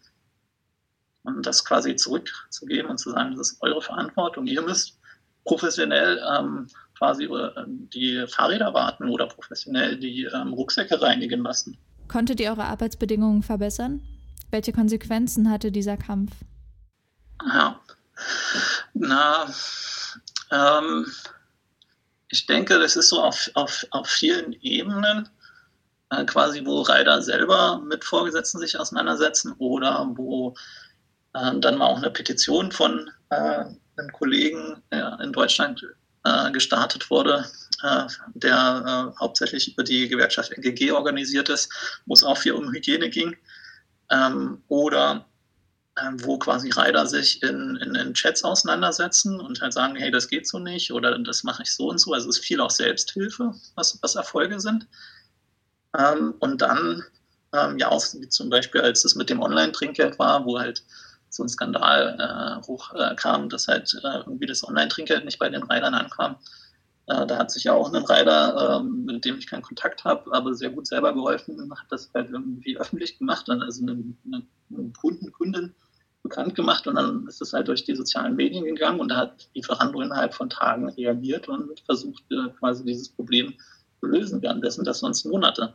und 1.24 1.46
das 1.46 1.64
quasi 1.64 1.96
zurückzugeben 1.96 2.90
und 2.90 2.98
zu 2.98 3.10
sagen, 3.10 3.34
das 3.36 3.52
ist 3.52 3.62
eure 3.62 3.80
Verantwortung. 3.80 4.46
Ihr 4.46 4.62
müsst 4.62 4.98
professionell 5.44 6.22
ähm, 6.36 6.68
quasi 6.98 7.24
äh, 7.24 7.50
die 7.66 8.24
Fahrräder 8.28 8.72
warten 8.74 9.08
oder 9.08 9.26
professionell 9.26 9.98
die 9.98 10.24
ähm, 10.24 10.52
Rucksäcke 10.52 11.00
reinigen 11.00 11.42
lassen. 11.42 11.78
Konntet 12.08 12.40
ihr 12.40 12.50
eure 12.50 12.64
Arbeitsbedingungen 12.64 13.42
verbessern? 13.42 14.02
Welche 14.50 14.72
Konsequenzen 14.72 15.50
hatte 15.50 15.72
dieser 15.72 15.96
Kampf? 15.96 16.32
Ja, 17.50 17.80
na, 18.92 19.46
ähm, 20.50 21.06
ich 22.34 22.46
denke, 22.46 22.78
das 22.78 22.96
ist 22.96 23.08
so 23.08 23.22
auf, 23.22 23.50
auf, 23.54 23.86
auf 23.90 24.08
vielen 24.08 24.52
Ebenen, 24.60 25.28
äh, 26.10 26.24
quasi 26.24 26.64
wo 26.66 26.82
Reiter 26.82 27.22
selber 27.22 27.80
mit 27.86 28.04
Vorgesetzten 28.04 28.58
sich 28.58 28.78
auseinandersetzen 28.78 29.54
oder 29.58 30.06
wo 30.16 30.54
äh, 31.34 31.58
dann 31.60 31.78
mal 31.78 31.86
auch 31.86 31.98
eine 31.98 32.10
Petition 32.10 32.72
von 32.72 33.10
äh, 33.30 33.64
einem 33.96 34.12
Kollegen 34.12 34.82
in 35.22 35.32
Deutschland 35.32 35.86
äh, 36.24 36.50
gestartet 36.50 37.10
wurde, 37.10 37.46
äh, 37.82 38.06
der 38.34 39.12
äh, 39.14 39.20
hauptsächlich 39.20 39.72
über 39.72 39.84
die 39.84 40.08
Gewerkschaft 40.08 40.50
NGG 40.52 40.90
organisiert 40.90 41.48
ist, 41.48 41.72
wo 42.06 42.14
es 42.14 42.24
auch 42.24 42.38
viel 42.38 42.54
um 42.54 42.72
Hygiene 42.72 43.10
ging. 43.10 43.36
Ähm, 44.10 44.62
oder 44.68 45.26
wo 46.22 46.38
quasi 46.38 46.70
Rider 46.70 47.06
sich 47.06 47.42
in, 47.42 47.76
in, 47.76 47.94
in, 47.94 48.14
Chats 48.14 48.42
auseinandersetzen 48.42 49.40
und 49.40 49.60
halt 49.60 49.72
sagen, 49.72 49.94
hey, 49.94 50.10
das 50.10 50.28
geht 50.28 50.46
so 50.46 50.58
nicht 50.58 50.92
oder 50.92 51.16
das 51.18 51.44
mache 51.44 51.62
ich 51.62 51.72
so 51.72 51.88
und 51.88 51.98
so. 51.98 52.12
Also 52.12 52.28
es 52.28 52.38
ist 52.38 52.44
viel 52.44 52.60
auch 52.60 52.70
Selbsthilfe, 52.70 53.54
was, 53.76 53.98
was 54.02 54.16
Erfolge 54.16 54.58
sind. 54.58 54.88
Ähm, 55.96 56.34
und 56.40 56.60
dann, 56.62 57.04
ähm, 57.52 57.78
ja, 57.78 57.90
auch 57.90 58.04
wie 58.14 58.28
zum 58.28 58.50
Beispiel, 58.50 58.80
als 58.80 59.04
es 59.04 59.14
mit 59.14 59.30
dem 59.30 59.40
Online-Trinkgeld 59.40 60.18
war, 60.18 60.44
wo 60.44 60.58
halt 60.58 60.82
so 61.28 61.44
ein 61.44 61.48
Skandal 61.48 62.16
äh, 62.18 62.66
hochkam, 62.66 63.44
äh, 63.44 63.48
dass 63.48 63.68
halt 63.68 63.94
äh, 64.02 64.18
irgendwie 64.18 64.46
das 64.46 64.66
Online-Trinkgeld 64.66 65.24
nicht 65.24 65.38
bei 65.38 65.48
den 65.48 65.62
Riders 65.62 65.92
ankam. 65.92 66.36
Äh, 67.06 67.26
da 67.26 67.38
hat 67.38 67.52
sich 67.52 67.64
ja 67.64 67.72
auch 67.72 67.92
ein 67.92 68.04
Rider, 68.04 68.80
ähm, 68.80 69.04
mit 69.04 69.24
dem 69.24 69.38
ich 69.38 69.46
keinen 69.46 69.62
Kontakt 69.62 70.04
habe, 70.04 70.32
aber 70.32 70.54
sehr 70.54 70.70
gut 70.70 70.88
selber 70.88 71.12
geholfen, 71.12 71.70
hat 71.70 71.86
das 71.90 72.10
halt 72.14 72.30
irgendwie 72.30 72.78
öffentlich 72.78 73.18
gemacht, 73.18 73.48
also 73.48 73.82
eine, 73.82 74.02
eine 74.24 74.92
Kunden, 74.92 75.30
Kundin 75.30 75.73
bekannt 76.54 76.56
gemacht 76.56 76.87
und 76.87 76.94
dann 76.96 77.26
ist 77.26 77.40
es 77.40 77.52
halt 77.52 77.68
durch 77.68 77.84
die 77.84 77.94
sozialen 77.94 78.37
Medien 78.37 78.64
gegangen 78.64 79.00
und 79.00 79.08
da 79.11 79.16
hat 79.16 79.49
Lieferando 79.54 80.00
innerhalb 80.00 80.34
von 80.34 80.49
Tagen 80.49 80.88
reagiert 80.90 81.49
und 81.49 81.80
versucht 81.80 82.23
äh, 82.30 82.50
quasi 82.58 82.84
dieses 82.84 83.08
Problem 83.08 83.54
zu 84.00 84.06
lösen, 84.06 84.42
währenddessen 84.42 84.84
das 84.84 85.00
sonst 85.00 85.25
Monate 85.25 85.75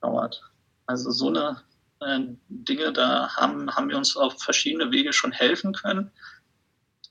dauert. 0.00 0.42
Also 0.86 1.10
so 1.10 1.28
eine 1.28 1.60
äh, 2.00 2.20
Dinge, 2.48 2.92
da 2.92 3.34
haben, 3.36 3.70
haben 3.74 3.88
wir 3.88 3.96
uns 3.96 4.16
auf 4.16 4.40
verschiedene 4.40 4.90
Wege 4.90 5.12
schon 5.12 5.32
helfen 5.32 5.72
können, 5.72 6.10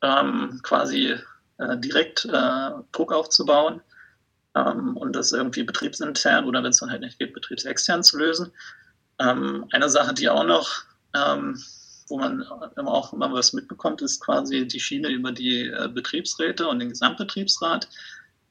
ähm, 0.01 0.59
quasi 0.63 1.15
äh, 1.57 1.77
direkt 1.77 2.25
äh, 2.25 2.71
Druck 2.91 3.13
aufzubauen 3.13 3.81
ähm, 4.55 4.97
und 4.97 5.15
das 5.15 5.31
irgendwie 5.31 5.63
betriebsintern 5.63 6.45
oder 6.45 6.63
wenn 6.63 6.71
es 6.71 6.79
dann 6.79 6.91
halt 6.91 7.01
nicht 7.01 7.19
geht, 7.19 7.33
betriebsextern 7.33 8.03
zu 8.03 8.17
lösen. 8.17 8.51
Ähm, 9.19 9.65
eine 9.71 9.89
Sache, 9.89 10.13
die 10.13 10.29
auch 10.29 10.43
noch 10.43 10.83
ähm, 11.15 11.59
wo 12.07 12.17
man 12.17 12.43
auch 12.43 13.13
immer 13.13 13.31
was 13.31 13.53
mitbekommt, 13.53 14.01
ist 14.01 14.21
quasi 14.21 14.67
die 14.67 14.79
Schiene 14.79 15.09
über 15.09 15.31
die 15.31 15.67
äh, 15.67 15.89
Betriebsräte 15.93 16.67
und 16.67 16.79
den 16.79 16.89
Gesamtbetriebsrat. 16.89 17.87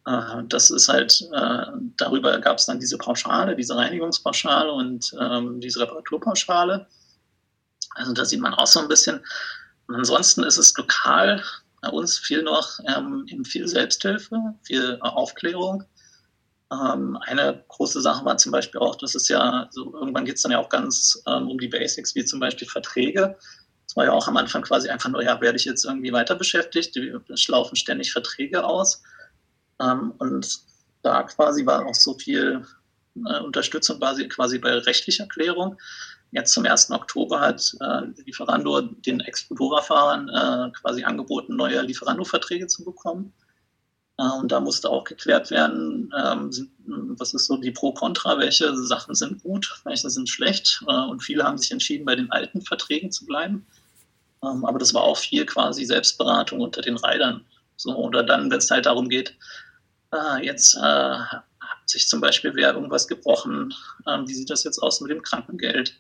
Äh, 0.07 0.43
das 0.49 0.71
ist 0.71 0.89
halt, 0.89 1.29
äh, 1.33 1.67
darüber 1.97 2.39
gab 2.39 2.59
es 2.59 2.67
dann 2.67 2.81
diese 2.81 2.99
Pauschale, 2.99 3.57
diese 3.57 3.77
Reinigungspauschale 3.77 4.73
und 4.73 5.15
ähm, 5.21 5.61
diese 5.61 5.81
Reparaturpauschale. 5.81 6.87
Also 7.95 8.13
da 8.13 8.25
sieht 8.25 8.41
man 8.41 8.55
auch 8.55 8.67
so 8.67 8.81
ein 8.81 8.89
bisschen. 8.89 9.21
Und 9.89 9.97
ansonsten 9.97 10.43
ist 10.43 10.59
es 10.59 10.77
lokal 10.77 11.43
bei 11.81 11.89
uns 11.89 12.19
viel 12.19 12.43
noch 12.43 12.79
ähm, 12.87 13.27
viel 13.45 13.67
Selbsthilfe, 13.69 14.55
viel 14.63 14.99
Aufklärung. 15.01 15.85
Ähm, 16.73 17.17
eine 17.23 17.65
große 17.69 18.01
Sache 18.01 18.25
war 18.25 18.37
zum 18.39 18.53
Beispiel 18.53 18.81
auch, 18.81 18.97
dass 18.97 19.15
es 19.15 19.29
ja, 19.29 19.69
so 19.71 19.95
irgendwann 19.95 20.25
geht 20.25 20.37
es 20.37 20.43
dann 20.43 20.53
ja 20.53 20.59
auch 20.59 20.69
ganz 20.69 21.23
ähm, 21.27 21.49
um 21.49 21.59
die 21.59 21.69
Basics, 21.69 22.15
wie 22.15 22.25
zum 22.25 22.41
Beispiel 22.41 22.69
Verträge. 22.69 23.37
Das 23.87 23.97
war 23.97 24.05
ja 24.07 24.13
auch 24.13 24.27
am 24.27 24.37
Anfang 24.37 24.63
quasi 24.63 24.89
einfach 24.89 25.09
nur, 25.11 25.23
ja, 25.23 25.41
werde 25.41 25.57
ich 25.57 25.65
jetzt 25.65 25.85
irgendwie 25.85 26.13
weiter 26.13 26.35
beschäftigt? 26.35 26.97
Es 27.29 27.47
laufen 27.49 27.77
ständig 27.77 28.13
Verträge 28.13 28.65
aus. 28.65 29.03
Ähm, 29.81 30.13
und 30.19 30.59
da 31.03 31.23
quasi 31.23 31.65
war 31.65 31.87
auch 31.87 31.95
so 31.95 32.15
viel 32.15 32.67
äh, 33.15 33.41
Unterstützung 33.41 33.99
quasi, 33.99 34.29
quasi 34.29 34.59
bei 34.59 34.73
rechtlicher 34.73 35.27
Klärung. 35.27 35.79
Jetzt 36.33 36.53
zum 36.53 36.67
1. 36.67 36.91
Oktober 36.91 37.41
hat 37.41 37.77
äh, 37.81 38.03
Lieferando 38.25 38.81
den 38.81 39.21
Explorer-Fahrern 39.21 40.29
äh, 40.29 40.73
quasi 40.73 41.05
angeboten, 41.05 41.55
neue 41.55 41.81
Lieferando-Verträge 41.83 42.67
zu 42.67 42.85
bekommen. 42.85 43.33
Äh, 44.19 44.29
und 44.41 44.53
da 44.53 44.61
musste 44.61 44.91
auch 44.91 45.05
geklärt 45.05 45.51
werden, 45.51 46.13
ähm, 46.17 46.51
was 47.19 47.35
ist 47.35 47.47
so 47.47 47.57
die 47.57 47.71
Pro-Contra, 47.71 48.39
welche 48.39 48.77
Sachen 48.77 49.15
sind 49.15 49.43
gut, 49.43 49.81
welche 49.85 50.11
sind 50.11 50.29
schlecht. 50.29 50.83
Äh, 50.89 50.93
und 50.93 51.23
viele 51.23 51.45
haben 51.45 51.59
sich 51.59 51.71
entschieden, 51.71 52.05
bei 52.05 52.17
den 52.17 52.31
alten 52.31 52.63
Verträgen 52.63 53.11
zu 53.13 53.27
bleiben. 53.27 53.67
Ähm, 54.43 54.65
aber 54.65 54.79
das 54.79 54.95
war 54.95 55.03
auch 55.03 55.19
viel 55.19 55.47
quasi 55.47 55.85
Selbstberatung 55.85 56.61
unter 56.61 56.83
den 56.83 56.97
Reitern. 56.97 57.45
So, 57.77 57.95
oder 57.95 58.23
dann, 58.23 58.51
wenn 58.51 58.59
es 58.59 58.71
halt 58.71 58.87
darum 58.87 59.09
geht, 59.09 59.37
äh, 60.13 60.45
jetzt 60.45 60.77
hat 60.77 61.45
sich 61.87 62.09
zum 62.09 62.21
Beispiel 62.21 62.55
wer 62.55 62.75
irgendwas 62.75 63.07
gebrochen, 63.09 63.75
ähm, 64.07 64.27
wie 64.27 64.35
sieht 64.35 64.51
das 64.51 64.65
jetzt 64.65 64.79
aus 64.79 65.01
mit 65.01 65.11
dem 65.11 65.23
Krankengeld? 65.23 65.95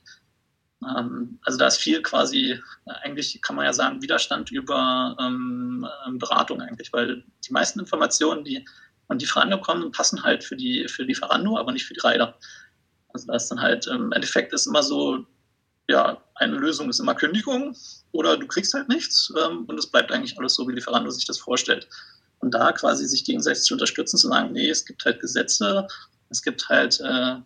Ähm, 0.83 1.39
also 1.43 1.59
da 1.59 1.67
ist 1.67 1.79
viel 1.79 2.03
quasi, 2.03 2.61
eigentlich 3.03 3.41
kann 3.43 3.57
man 3.57 3.65
ja 3.65 3.73
sagen, 3.73 4.03
Widerstand 4.03 4.51
über 4.51 5.17
ähm, 5.21 5.87
ähm, 6.07 6.19
Beratung 6.19 6.61
eigentlich, 6.61 6.93
weil 6.93 7.25
die 7.47 7.53
meisten 7.53 7.81
Informationen, 7.81 8.45
die 8.45 8.67
an 9.09 9.19
Lieferando 9.19 9.61
kommen, 9.61 9.93
passen 9.93 10.23
halt 10.23 10.45
für 10.45 10.57
die 10.57 10.89
für 10.89 11.05
Lieferando, 11.05 11.57
aber 11.57 11.73
nicht 11.73 11.87
für 11.87 11.95
die 11.95 12.01
Reiter. 12.01 12.37
Also 13.13 13.27
da 13.29 13.35
ist 13.35 13.49
dann 13.49 13.61
halt, 13.61 13.87
im 13.87 14.13
Endeffekt 14.13 14.53
ist 14.53 14.67
immer 14.67 14.83
so, 14.83 15.25
ja, 15.89 16.21
eine 16.35 16.57
Lösung 16.57 16.91
ist 16.91 16.99
immer 16.99 17.15
Kündigung 17.15 17.77
oder 18.13 18.37
du 18.37 18.47
kriegst 18.47 18.75
halt 18.75 18.89
nichts 18.89 19.33
ähm, 19.41 19.65
und 19.67 19.79
es 19.79 19.87
bleibt 19.87 20.13
eigentlich 20.13 20.39
alles 20.39 20.55
so, 20.55 20.69
wie 20.69 20.73
Lieferando 20.73 21.11
sich 21.11 21.25
das 21.25 21.39
vorstellt. 21.39 21.89
Und 22.41 22.53
da 22.53 22.73
quasi 22.73 23.07
sich 23.07 23.25
gegenseitig 23.25 23.63
zu 23.63 23.75
unterstützen, 23.75 24.19
zu 24.19 24.29
sagen, 24.29 24.53
nee, 24.53 24.69
es 24.69 24.85
gibt 24.85 25.05
halt 25.05 25.21
Gesetze, 25.21 25.87
es 26.29 26.43
gibt 26.43 26.69
halt 26.69 27.01
äh, 27.01 27.37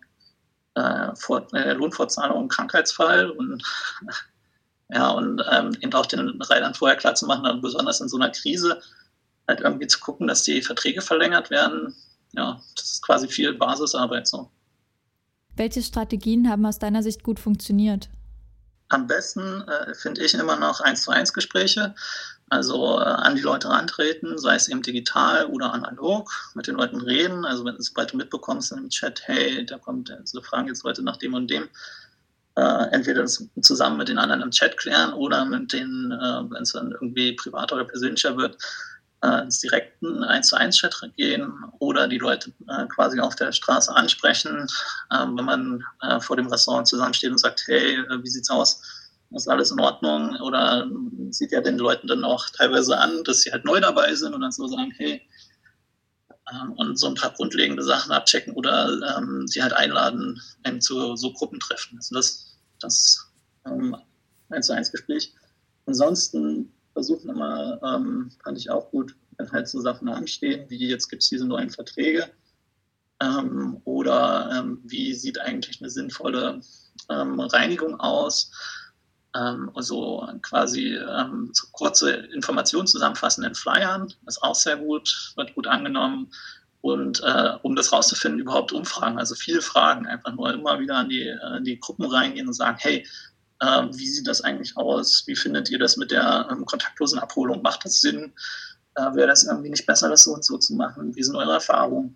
äh, 0.75 1.15
vor, 1.15 1.47
äh, 1.53 1.73
Lohnfortzahlung 1.73 2.43
im 2.43 2.47
Krankheitsfall 2.47 3.29
und 3.31 3.63
ja, 4.89 5.09
und 5.09 5.43
ähm, 5.51 5.75
eben 5.79 5.93
auch 5.93 6.05
den 6.05 6.41
Reitern 6.41 6.73
vorher 6.73 6.97
klar 6.97 7.15
zu 7.15 7.25
machen, 7.25 7.43
dann 7.43 7.61
besonders 7.61 8.01
in 8.01 8.09
so 8.09 8.17
einer 8.17 8.29
Krise, 8.29 8.81
halt 9.47 9.61
irgendwie 9.61 9.87
zu 9.87 9.99
gucken, 9.99 10.27
dass 10.27 10.43
die 10.43 10.61
Verträge 10.61 11.01
verlängert 11.01 11.49
werden. 11.49 11.95
Ja, 12.33 12.61
das 12.75 12.91
ist 12.91 13.05
quasi 13.05 13.27
viel 13.27 13.53
Basisarbeit 13.53 14.27
so. 14.27 14.49
Welche 15.55 15.81
Strategien 15.81 16.49
haben 16.49 16.65
aus 16.65 16.79
deiner 16.79 17.03
Sicht 17.03 17.23
gut 17.23 17.39
funktioniert? 17.39 18.09
Am 18.91 19.07
besten 19.07 19.61
äh, 19.69 19.95
finde 19.95 20.21
ich 20.21 20.33
immer 20.33 20.57
noch 20.57 20.81
eins 20.81 21.03
zu 21.03 21.11
eins 21.11 21.31
Gespräche. 21.31 21.95
Also 22.49 22.99
äh, 22.99 23.03
an 23.03 23.35
die 23.35 23.41
Leute 23.41 23.69
rantreten, 23.69 24.37
sei 24.37 24.55
es 24.55 24.67
eben 24.67 24.81
digital 24.81 25.45
oder 25.45 25.73
analog, 25.73 26.29
mit 26.55 26.67
den 26.67 26.75
Leuten 26.75 26.99
reden. 26.99 27.45
Also 27.45 27.63
wenn 27.63 27.79
sobald 27.79 28.11
du 28.11 28.17
mitbekommst 28.17 28.73
im 28.73 28.89
Chat, 28.89 29.21
hey, 29.23 29.65
da 29.65 29.77
kommt, 29.77 30.11
also 30.11 30.41
fragen 30.41 30.67
jetzt 30.67 30.83
Leute 30.83 31.03
nach 31.03 31.15
dem 31.15 31.33
und 31.33 31.49
dem, 31.49 31.69
äh, 32.57 32.87
entweder 32.91 33.25
zusammen 33.25 33.95
mit 33.95 34.09
den 34.09 34.17
anderen 34.17 34.41
im 34.41 34.51
Chat 34.51 34.75
klären 34.75 35.13
oder 35.13 35.45
mit 35.45 35.71
denen, 35.71 36.11
äh, 36.11 36.51
wenn 36.51 36.63
es 36.63 36.73
dann 36.73 36.91
irgendwie 36.91 37.31
privater 37.31 37.75
oder 37.75 37.85
persönlicher 37.85 38.35
wird, 38.35 38.57
äh, 39.23 39.43
ins 39.43 39.59
direkten 39.59 40.23
1 40.23 40.47
zu 40.47 40.55
1 40.55 40.77
Chat 40.77 40.95
gehen 41.15 41.53
oder 41.79 42.07
die 42.07 42.17
Leute 42.17 42.51
äh, 42.67 42.85
quasi 42.87 43.19
auf 43.19 43.35
der 43.35 43.51
Straße 43.51 43.93
ansprechen, 43.95 44.67
äh, 45.11 45.25
wenn 45.25 45.45
man 45.45 45.83
äh, 46.01 46.19
vor 46.19 46.37
dem 46.37 46.47
Restaurant 46.47 46.87
zusammensteht 46.87 47.31
und 47.31 47.37
sagt, 47.37 47.63
hey, 47.67 47.95
äh, 47.95 48.23
wie 48.23 48.29
sieht's 48.29 48.49
aus? 48.49 48.81
Ist 49.31 49.47
alles 49.47 49.71
in 49.71 49.79
Ordnung? 49.79 50.35
Oder 50.41 50.89
sieht 51.29 51.53
ja 51.53 51.61
den 51.61 51.77
Leuten 51.77 52.07
dann 52.07 52.25
auch 52.25 52.49
teilweise 52.49 52.97
an, 52.97 53.23
dass 53.23 53.41
sie 53.41 53.51
halt 53.51 53.63
neu 53.63 53.79
dabei 53.79 54.13
sind 54.13 54.33
und 54.33 54.41
dann 54.41 54.51
so 54.51 54.67
sagen, 54.67 54.93
hey, 54.97 55.25
ähm, 56.51 56.73
und 56.73 56.99
so 56.99 57.07
ein 57.07 57.15
paar 57.15 57.33
grundlegende 57.33 57.83
Sachen 57.83 58.11
abchecken 58.11 58.53
oder 58.53 59.17
ähm, 59.17 59.47
sie 59.47 59.63
halt 59.63 59.73
einladen 59.73 60.41
eben 60.65 60.81
zu 60.81 61.15
so 61.15 61.31
Gruppentreffen. 61.31 61.97
Also 61.97 62.15
das, 62.15 62.57
das 62.79 63.31
ähm, 63.65 63.95
1 64.49 64.67
zu 64.67 64.73
1 64.73 64.91
Gespräch. 64.91 65.33
Ansonsten 65.85 66.73
versuchen 66.93 67.29
immer, 67.29 67.79
ähm, 67.83 68.31
fand 68.43 68.57
ich 68.57 68.69
auch 68.69 68.89
gut, 68.91 69.15
wenn 69.37 69.51
halt 69.51 69.67
so 69.67 69.79
Sachen 69.81 70.09
anstehen, 70.09 70.69
wie 70.69 70.87
jetzt 70.87 71.09
gibt 71.09 71.23
es 71.23 71.29
diese 71.29 71.45
neuen 71.45 71.69
Verträge 71.69 72.29
ähm, 73.21 73.81
oder 73.85 74.49
ähm, 74.53 74.79
wie 74.83 75.13
sieht 75.13 75.39
eigentlich 75.39 75.81
eine 75.81 75.89
sinnvolle 75.89 76.61
ähm, 77.09 77.39
Reinigung 77.39 77.99
aus. 77.99 78.51
Ähm, 79.35 79.71
also 79.75 80.27
quasi 80.41 80.95
ähm, 80.95 81.49
so 81.53 81.67
kurze 81.71 82.11
Informationen 82.11 82.87
zusammenfassen 82.87 83.43
in 83.43 83.55
Flyern, 83.55 84.13
ist 84.27 84.43
auch 84.43 84.55
sehr 84.55 84.77
gut, 84.77 85.33
wird 85.35 85.55
gut 85.55 85.67
angenommen. 85.67 86.31
Und 86.81 87.21
äh, 87.21 87.53
um 87.61 87.75
das 87.75 87.93
rauszufinden, 87.93 88.41
überhaupt 88.41 88.71
Umfragen, 88.71 89.19
also 89.19 89.35
viele 89.35 89.61
Fragen, 89.61 90.07
einfach 90.07 90.33
nur 90.33 90.51
immer 90.51 90.79
wieder 90.79 90.95
an 90.95 91.09
die, 91.09 91.27
äh, 91.27 91.61
die 91.61 91.79
Gruppen 91.79 92.05
reingehen 92.05 92.47
und 92.47 92.53
sagen, 92.53 92.77
hey, 92.79 93.05
äh, 93.61 93.87
wie 93.93 94.09
sieht 94.09 94.27
das 94.27 94.41
eigentlich 94.41 94.75
aus? 94.75 95.23
Wie 95.27 95.35
findet 95.35 95.69
ihr 95.69 95.79
das 95.79 95.95
mit 95.95 96.11
der 96.11 96.47
ähm, 96.51 96.65
kontaktlosen 96.65 97.19
Abholung? 97.19 97.61
Macht 97.61 97.85
das 97.85 98.01
Sinn? 98.01 98.33
Äh, 98.95 99.13
Wäre 99.13 99.27
das 99.27 99.43
irgendwie 99.43 99.69
nicht 99.69 99.85
besser, 99.85 100.09
das 100.09 100.23
so 100.23 100.33
und 100.33 100.43
so 100.43 100.57
zu 100.57 100.73
machen? 100.73 101.15
Wie 101.15 101.23
sind 101.23 101.35
eure 101.35 101.53
Erfahrungen? 101.53 102.15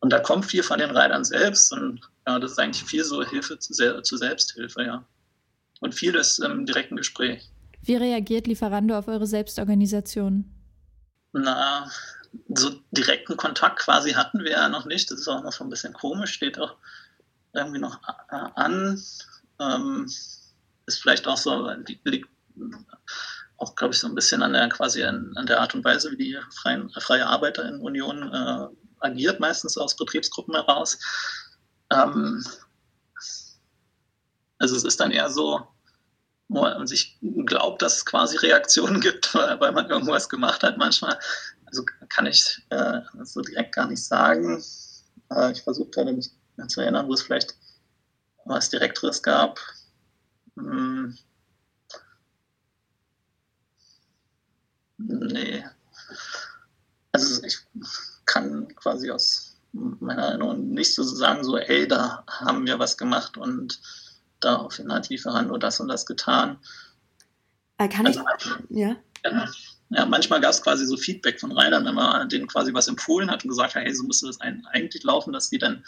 Und 0.00 0.12
da 0.12 0.20
kommt 0.20 0.44
viel 0.44 0.62
von 0.62 0.78
den 0.78 0.90
Reitern 0.90 1.24
selbst 1.24 1.72
und 1.72 2.00
ja, 2.26 2.38
das 2.38 2.52
ist 2.52 2.58
eigentlich 2.58 2.84
viel 2.84 3.02
so 3.02 3.24
Hilfe 3.24 3.58
zu, 3.58 3.72
zu 4.02 4.16
Selbsthilfe, 4.16 4.82
ja. 4.82 5.04
Und 5.80 5.94
vieles 5.94 6.38
im 6.38 6.66
direkten 6.66 6.96
Gespräch. 6.96 7.50
Wie 7.82 7.96
reagiert 7.96 8.46
Lieferando 8.46 8.98
auf 8.98 9.08
eure 9.08 9.26
Selbstorganisation? 9.26 10.44
Na, 11.32 11.90
so 12.48 12.70
direkten 12.90 13.36
Kontakt 13.36 13.78
quasi 13.78 14.12
hatten 14.12 14.40
wir 14.40 14.52
ja 14.52 14.68
noch 14.68 14.84
nicht. 14.84 15.10
Das 15.10 15.20
ist 15.20 15.28
auch 15.28 15.42
noch 15.42 15.52
so 15.52 15.64
ein 15.64 15.70
bisschen 15.70 15.92
komisch, 15.92 16.32
steht 16.32 16.58
auch 16.58 16.74
irgendwie 17.54 17.78
noch 17.78 17.98
an. 18.28 19.02
Ähm, 19.58 20.06
ist 20.86 21.00
vielleicht 21.00 21.26
auch 21.26 21.36
so, 21.36 21.70
liegt 22.04 22.28
auch, 23.58 23.74
glaube 23.74 23.94
ich, 23.94 24.00
so 24.00 24.06
ein 24.06 24.14
bisschen 24.14 24.42
an 24.42 24.52
der 24.52 24.68
quasi 24.68 25.02
an, 25.02 25.32
an 25.36 25.46
der 25.46 25.60
Art 25.60 25.74
und 25.74 25.84
Weise, 25.84 26.10
wie 26.12 26.16
die 26.16 26.38
freien, 26.54 26.90
freie 27.00 27.26
Arbeiter 27.26 27.66
in 27.66 27.80
Union 27.80 28.32
äh, 28.32 28.66
agiert, 29.00 29.40
meistens 29.40 29.78
aus 29.78 29.96
Betriebsgruppen 29.96 30.54
heraus. 30.54 30.98
Ähm, 31.90 32.44
also 34.58 34.76
es 34.76 34.84
ist 34.84 35.00
dann 35.00 35.10
eher 35.10 35.30
so, 35.30 35.66
wo 36.48 36.62
man 36.62 36.86
sich 36.86 37.18
glaubt, 37.44 37.82
dass 37.82 37.96
es 37.98 38.04
quasi 38.04 38.36
Reaktionen 38.36 39.00
gibt, 39.00 39.34
weil 39.34 39.72
man 39.72 39.88
irgendwas 39.88 40.28
gemacht 40.28 40.62
hat 40.62 40.76
manchmal. 40.76 41.18
Also 41.66 41.84
kann 42.08 42.26
ich 42.26 42.64
äh, 42.70 43.00
so 43.22 43.40
direkt 43.40 43.74
gar 43.74 43.88
nicht 43.88 44.04
sagen. 44.04 44.62
Äh, 45.30 45.52
ich 45.52 45.62
versuche 45.62 45.90
gerade 45.90 46.12
mich 46.12 46.30
zu 46.68 46.80
erinnern, 46.80 47.08
wo 47.08 47.14
es 47.14 47.22
vielleicht 47.22 47.54
was 48.44 48.70
Direkteres 48.70 49.22
gab. 49.22 49.58
Hm. 50.56 51.16
Nee. 54.98 55.64
Also 57.12 57.42
ich 57.44 57.58
kann 58.24 58.68
quasi 58.76 59.10
aus 59.10 59.56
meiner 59.72 60.28
Erinnerung 60.28 60.70
nicht 60.70 60.94
so 60.94 61.02
sagen, 61.02 61.44
so, 61.44 61.56
ey, 61.56 61.86
da 61.86 62.24
haben 62.26 62.66
wir 62.66 62.78
was 62.78 62.96
gemacht 62.96 63.36
und 63.36 63.80
daraufhin 64.40 64.92
hat 64.92 65.08
Lieferant 65.08 65.48
nur 65.48 65.58
das 65.58 65.80
und 65.80 65.88
das 65.88 66.06
getan. 66.06 66.58
Äh, 67.78 67.88
kann 67.88 68.06
also, 68.06 68.24
ich, 68.38 68.46
ja. 68.70 68.96
ja. 69.24 69.48
ja 69.90 70.06
manchmal 70.06 70.40
gab 70.40 70.50
es 70.50 70.62
quasi 70.62 70.86
so 70.86 70.96
Feedback 70.96 71.40
von 71.40 71.52
Reitern, 71.52 71.84
wenn 71.84 71.94
man 71.94 72.28
denen 72.28 72.46
quasi 72.46 72.72
was 72.72 72.88
empfohlen 72.88 73.30
hat 73.30 73.44
und 73.44 73.50
gesagt 73.50 73.74
hat, 73.74 73.82
hey, 73.82 73.94
so 73.94 74.04
müsste 74.04 74.26
das 74.26 74.40
eigentlich 74.40 75.02
laufen, 75.04 75.32
dass 75.32 75.50
die 75.50 75.58
dann 75.58 75.84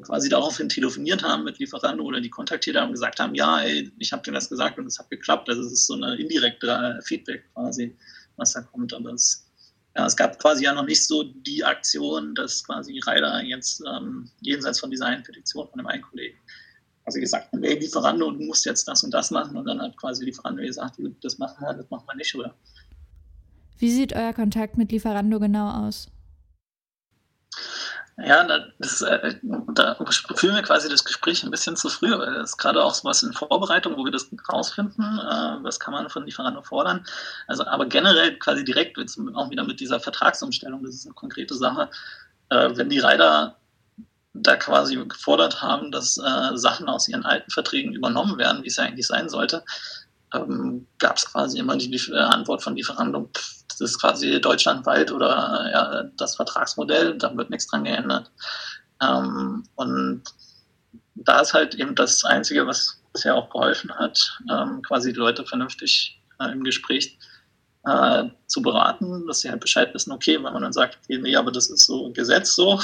quasi 0.00 0.28
daraufhin 0.28 0.68
telefoniert 0.68 1.22
haben 1.22 1.44
mit 1.44 1.58
Lieferanten 1.58 2.00
oder 2.00 2.20
die 2.20 2.30
kontaktiert 2.30 2.76
haben 2.76 2.88
und 2.88 2.92
gesagt 2.92 3.20
haben, 3.20 3.34
ja, 3.34 3.60
ey, 3.60 3.90
ich 3.98 4.12
habe 4.12 4.22
dir 4.22 4.32
das 4.32 4.48
gesagt 4.48 4.78
und 4.78 4.86
es 4.86 4.98
hat 4.98 5.10
geklappt. 5.10 5.48
Also 5.48 5.62
es 5.62 5.72
ist 5.72 5.86
so 5.86 5.94
eine 5.94 6.16
indirekte 6.16 6.68
äh, 6.68 7.02
Feedback 7.02 7.44
quasi, 7.54 7.96
was 8.36 8.52
da 8.52 8.62
kommt. 8.62 8.94
Aber 8.94 9.12
es, 9.12 9.46
ja, 9.96 10.06
es 10.06 10.16
gab 10.16 10.38
quasi 10.38 10.64
ja 10.64 10.72
noch 10.72 10.86
nicht 10.86 11.06
so 11.06 11.22
die 11.22 11.64
Aktion, 11.64 12.34
dass 12.34 12.64
quasi 12.64 12.98
Reiter 13.00 13.42
jetzt 13.42 13.82
ähm, 13.86 14.30
jenseits 14.40 14.80
von 14.80 14.90
dieser 14.90 15.06
einen 15.06 15.22
Petition 15.22 15.68
von 15.68 15.80
einem 15.80 15.88
einen 15.88 16.02
Kollegen 16.02 16.38
quasi 17.04 17.20
gesagt 17.20 17.52
haben, 17.52 17.64
ey, 17.64 17.78
Lieferando, 17.78 18.30
du 18.30 18.44
musst 18.44 18.64
jetzt 18.64 18.86
das 18.86 19.02
und 19.02 19.12
das 19.12 19.30
machen. 19.30 19.56
Und 19.56 19.66
dann 19.66 19.80
hat 19.80 19.96
quasi 19.96 20.24
Lieferando 20.24 20.62
gesagt, 20.62 20.98
das 21.22 21.38
machen 21.38 21.56
wir, 21.60 21.74
das 21.74 21.90
machen 21.90 22.04
wir 22.06 22.16
nicht, 22.16 22.34
oder? 22.34 22.54
Wie 23.78 23.90
sieht 23.90 24.12
euer 24.12 24.32
Kontakt 24.32 24.78
mit 24.78 24.92
Lieferando 24.92 25.40
genau 25.40 25.86
aus? 25.86 26.08
Ja, 28.18 28.46
das, 28.78 29.00
äh, 29.00 29.36
da 29.42 29.96
führen 30.34 30.54
wir 30.54 30.62
quasi 30.62 30.88
das 30.88 31.04
Gespräch 31.04 31.42
ein 31.42 31.50
bisschen 31.50 31.76
zu 31.76 31.88
früh, 31.88 32.10
weil 32.10 32.34
das 32.34 32.50
ist 32.50 32.56
gerade 32.58 32.84
auch 32.84 32.92
so 32.94 33.08
was 33.08 33.22
in 33.22 33.32
Vorbereitung, 33.32 33.96
wo 33.96 34.04
wir 34.04 34.12
das 34.12 34.28
rausfinden, 34.52 35.18
äh, 35.18 35.64
was 35.64 35.80
kann 35.80 35.94
man 35.94 36.10
von 36.10 36.26
Lieferanten 36.26 36.62
fordern. 36.62 37.06
Also, 37.46 37.64
aber 37.66 37.86
generell 37.86 38.38
quasi 38.38 38.64
direkt 38.64 38.98
jetzt 38.98 39.18
auch 39.34 39.50
wieder 39.50 39.64
mit 39.64 39.80
dieser 39.80 39.98
Vertragsumstellung, 39.98 40.84
das 40.84 40.96
ist 40.96 41.06
eine 41.06 41.14
konkrete 41.14 41.54
Sache. 41.54 41.88
Äh, 42.50 42.70
wenn 42.76 42.90
die 42.90 42.98
Reiter 42.98 43.56
da 44.34 44.56
quasi 44.56 44.96
gefordert 44.96 45.60
haben, 45.60 45.92
dass 45.92 46.14
Sachen 46.14 46.88
aus 46.88 47.06
ihren 47.06 47.26
alten 47.26 47.50
Verträgen 47.50 47.92
übernommen 47.92 48.38
werden, 48.38 48.62
wie 48.62 48.68
es 48.68 48.76
ja 48.76 48.84
eigentlich 48.84 49.06
sein 49.06 49.28
sollte, 49.28 49.62
ähm, 50.34 50.86
gab 50.98 51.16
es 51.16 51.26
quasi 51.30 51.58
immer 51.58 51.76
die, 51.76 52.00
Antwort 52.14 52.62
von 52.62 52.76
Lieferanten, 52.76 53.28
das 53.32 53.61
ist 53.82 54.00
quasi 54.00 54.40
deutschlandweit 54.40 55.12
oder 55.12 55.70
ja, 55.72 56.02
das 56.16 56.36
Vertragsmodell, 56.36 57.18
da 57.18 57.36
wird 57.36 57.50
nichts 57.50 57.66
dran 57.66 57.84
geändert. 57.84 58.30
Ähm, 59.02 59.64
und 59.74 60.22
da 61.14 61.40
ist 61.40 61.54
halt 61.54 61.74
eben 61.74 61.94
das 61.94 62.24
Einzige, 62.24 62.66
was 62.66 63.02
bisher 63.12 63.34
auch 63.34 63.50
geholfen 63.50 63.92
hat, 63.94 64.18
ähm, 64.50 64.82
quasi 64.82 65.12
die 65.12 65.18
Leute 65.18 65.44
vernünftig 65.44 66.20
äh, 66.40 66.50
im 66.50 66.64
Gespräch 66.64 67.18
äh, 67.84 68.24
zu 68.46 68.62
beraten, 68.62 69.26
dass 69.26 69.40
sie 69.40 69.50
halt 69.50 69.60
Bescheid 69.60 69.92
wissen, 69.92 70.12
okay, 70.12 70.36
wenn 70.36 70.52
man 70.52 70.62
dann 70.62 70.72
sagt, 70.72 70.98
nee, 71.08 71.36
aber 71.36 71.52
das 71.52 71.68
ist 71.68 71.86
so 71.86 72.10
Gesetz 72.12 72.54
so, 72.54 72.80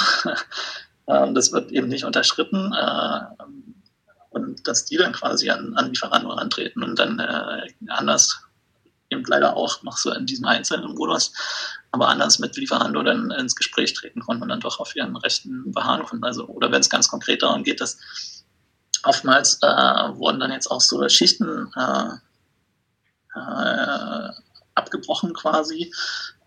ähm, 1.07 1.35
das 1.35 1.53
wird 1.53 1.73
eben 1.73 1.89
nicht 1.89 2.05
unterschritten, 2.05 2.75
äh, 2.75 3.21
und 4.31 4.67
dass 4.69 4.85
die 4.85 4.97
dann 4.97 5.13
quasi 5.13 5.51
an, 5.51 5.75
an 5.77 5.89
Lieferanten 5.89 6.31
antreten 6.31 6.83
und 6.83 6.99
dann 6.99 7.19
äh, 7.19 7.69
anders 7.89 8.48
eben 9.11 9.25
leider 9.27 9.57
auch 9.57 9.83
noch 9.83 9.97
so 9.97 10.13
in 10.13 10.27
diesem 10.27 10.47
einzelnen 10.47 10.95
Modus, 10.95 11.33
aber 11.93 12.09
anders 12.09 12.39
mit 12.39 12.57
Lieferando 12.57 13.03
dann 13.03 13.31
ins 13.31 13.55
Gespräch 13.55 13.95
treten 13.95 14.21
konnten 14.21 14.43
und 14.43 14.49
dann 14.49 14.61
doch 14.61 14.81
auf 14.81 14.95
ihren 14.95 15.17
Rechten 15.17 15.73
beharren 15.73 16.05
konnten. 16.05 16.25
Also, 16.25 16.47
oder 16.47 16.71
wenn 16.71 16.81
es 16.81 16.91
ganz 16.91 17.09
konkret 17.09 17.43
darum 17.43 17.65
geht, 17.65 17.81
dass 17.81 17.99
oftmals 19.05 19.59
äh, 19.63 19.67
wurden 19.67 20.41
dann 20.41 20.53
jetzt 20.53 20.71
auch 20.71 20.81
so 20.81 21.09
Schichten 21.09 21.73
äh, 21.77 22.11
äh, 23.35 24.31
abgebrochen 24.75 25.33
quasi 25.35 25.93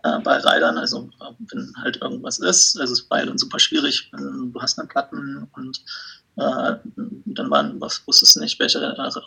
äh, 0.04 0.18
bei 0.20 0.38
Reitern. 0.38 0.78
Also 0.78 1.10
wenn 1.50 1.72
halt 1.82 1.98
irgendwas 1.98 2.38
ist, 2.38 2.78
also 2.78 2.92
es 2.92 3.00
ist 3.00 3.08
bei 3.08 3.26
super 3.36 3.58
schwierig, 3.58 4.10
du 4.12 4.52
hast 4.60 4.78
einen 4.78 4.88
Platten 4.88 5.48
und 5.52 5.82
äh, 6.36 6.76
dann 7.26 7.50
waren, 7.50 7.80
wusstest 7.80 8.36
du 8.36 8.40
nicht, 8.40 8.58
welche 8.58 8.80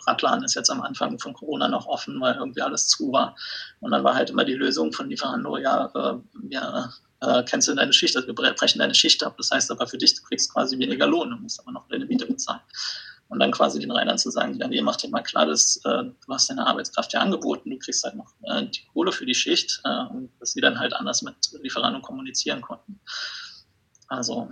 Radladen 0.06 0.44
ist 0.44 0.54
jetzt 0.54 0.70
am 0.70 0.82
Anfang 0.82 1.18
von 1.18 1.34
Corona 1.34 1.68
noch 1.68 1.86
offen, 1.86 2.20
weil 2.20 2.34
irgendwie 2.34 2.62
alles 2.62 2.88
zu 2.88 3.12
war. 3.12 3.36
Und 3.80 3.92
dann 3.92 4.04
war 4.04 4.14
halt 4.14 4.30
immer 4.30 4.44
die 4.44 4.54
Lösung 4.54 4.92
von 4.92 5.08
Lieferando, 5.08 5.56
ja, 5.56 5.90
äh, 5.94 6.88
äh, 7.20 7.42
kennst 7.44 7.68
du 7.68 7.74
deine 7.74 7.92
Schicht, 7.92 8.16
also 8.16 8.26
wir 8.26 8.34
brechen 8.34 8.78
deine 8.78 8.94
Schicht 8.94 9.22
ab. 9.24 9.36
Das 9.36 9.50
heißt 9.50 9.70
aber 9.70 9.86
für 9.86 9.98
dich, 9.98 10.14
du 10.14 10.22
kriegst 10.22 10.52
quasi 10.52 10.78
weniger 10.78 11.06
Lohn, 11.06 11.30
du 11.30 11.36
musst 11.36 11.60
aber 11.60 11.72
noch 11.72 11.88
deine 11.88 12.06
Miete 12.06 12.26
bezahlen. 12.26 12.60
Und 13.28 13.40
dann 13.40 13.50
quasi 13.50 13.80
den 13.80 13.90
Reinern 13.90 14.18
zu 14.18 14.30
sagen, 14.30 14.54
ja, 14.54 14.68
nee, 14.68 14.80
mach 14.80 14.96
dir 14.96 15.08
mal 15.08 15.22
klar, 15.22 15.46
dass, 15.46 15.78
äh, 15.84 16.04
du 16.04 16.32
hast 16.32 16.48
deine 16.48 16.66
Arbeitskraft 16.66 17.12
ja 17.12 17.20
angeboten, 17.20 17.70
du 17.70 17.78
kriegst 17.78 18.04
halt 18.04 18.14
noch 18.14 18.32
äh, 18.44 18.66
die 18.66 18.86
Kohle 18.92 19.10
für 19.10 19.26
die 19.26 19.34
Schicht 19.34 19.80
äh, 19.84 20.04
dass 20.38 20.52
sie 20.52 20.60
dann 20.60 20.78
halt 20.78 20.92
anders 20.92 21.22
mit 21.22 21.34
Lieferando 21.60 22.00
kommunizieren 22.00 22.60
konnten. 22.60 23.00
Also, 24.08 24.48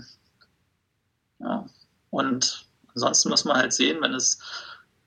ja. 1.38 1.66
Und 2.14 2.64
ansonsten 2.94 3.28
muss 3.28 3.44
man 3.44 3.56
halt 3.56 3.72
sehen, 3.72 4.00
wenn 4.00 4.14
es, 4.14 4.38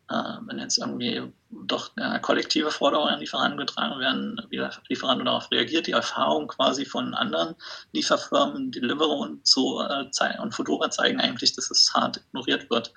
äh, 0.09 0.33
wenn 0.45 0.59
jetzt 0.59 0.77
irgendwie 0.77 1.21
doch 1.49 1.91
äh, 1.95 2.19
kollektive 2.19 2.69
Forderungen 2.69 3.13
an 3.13 3.19
Lieferanten 3.21 3.57
getragen 3.57 3.97
werden, 4.01 4.41
wie 4.49 4.57
der 4.57 4.73
Lieferant 4.89 5.25
darauf 5.25 5.49
reagiert, 5.49 5.87
die 5.87 5.93
Erfahrung 5.93 6.49
quasi 6.49 6.83
von 6.83 7.13
anderen 7.13 7.55
Lieferfirmen, 7.93 8.71
Deliveroo 8.71 9.23
und 9.23 9.47
so 9.47 9.81
äh, 9.81 10.05
und 10.41 10.53
Fedora 10.53 10.89
zeigen 10.89 11.21
eigentlich, 11.21 11.55
dass 11.55 11.71
es 11.71 11.93
hart 11.93 12.17
ignoriert 12.17 12.69
wird. 12.69 12.93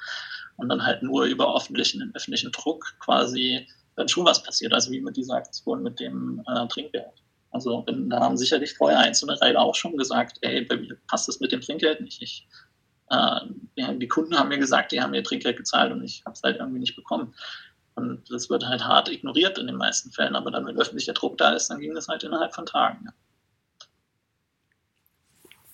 Und 0.57 0.69
dann 0.69 0.85
halt 0.85 1.05
nur 1.05 1.25
über 1.25 1.57
öffentlichen, 1.57 2.13
öffentlichen 2.15 2.51
Druck 2.51 2.85
quasi 2.99 3.69
dann 3.95 4.09
schon 4.09 4.25
was 4.25 4.43
passiert, 4.43 4.75
also 4.75 4.91
wie 4.91 5.01
mit 5.01 5.17
dieser 5.17 5.37
Aktion 5.37 5.85
mit 5.85 6.01
dem 6.01 6.43
äh, 6.49 6.67
Trinkgeld. 6.67 7.23
Also 7.53 7.85
da 7.87 8.21
haben 8.21 8.37
sicherlich 8.37 8.75
vorher 8.75 8.99
einzelne 8.99 9.41
Reiter 9.41 9.61
auch 9.61 9.75
schon 9.75 9.97
gesagt, 9.97 10.39
ey, 10.41 10.65
bei 10.65 10.77
mir 10.77 10.97
passt 11.07 11.29
es 11.29 11.41
mit 11.41 11.53
dem 11.53 11.61
Trinkgeld 11.61 12.01
nicht. 12.01 12.21
Ich, 12.23 12.47
äh, 13.11 13.41
die 13.97 14.09
Kunden 14.09 14.39
haben 14.39 14.49
mir 14.49 14.59
gesagt, 14.59 14.93
die 14.93 15.01
haben 15.01 15.11
mir 15.11 15.23
Trinkgeld 15.23 15.57
gezahlt 15.57 15.93
und 15.93 16.03
ich 16.03 16.23
habe 16.25 16.35
es 16.35 16.43
halt 16.43 16.59
irgendwie 16.59 16.81
nicht 16.81 16.97
bekommen. 16.97 17.35
Und 17.95 18.31
das 18.31 18.49
wird 18.49 18.67
halt 18.67 18.85
hart 18.85 19.09
ignoriert 19.11 19.59
in 19.59 19.67
den 19.67 19.77
meisten 19.77 20.11
Fällen, 20.11 20.37
aber 20.37 20.51
dann, 20.51 20.65
wenn 20.67 20.79
öffentlicher 20.79 21.13
Druck 21.13 21.37
da 21.39 21.53
ist, 21.53 21.69
dann 21.69 21.81
ging 21.81 21.95
das 21.95 22.09
halt 22.09 22.23
innerhalb 22.23 22.55
von 22.55 22.67
Tagen. 22.67 23.05
Ja. 23.05 23.13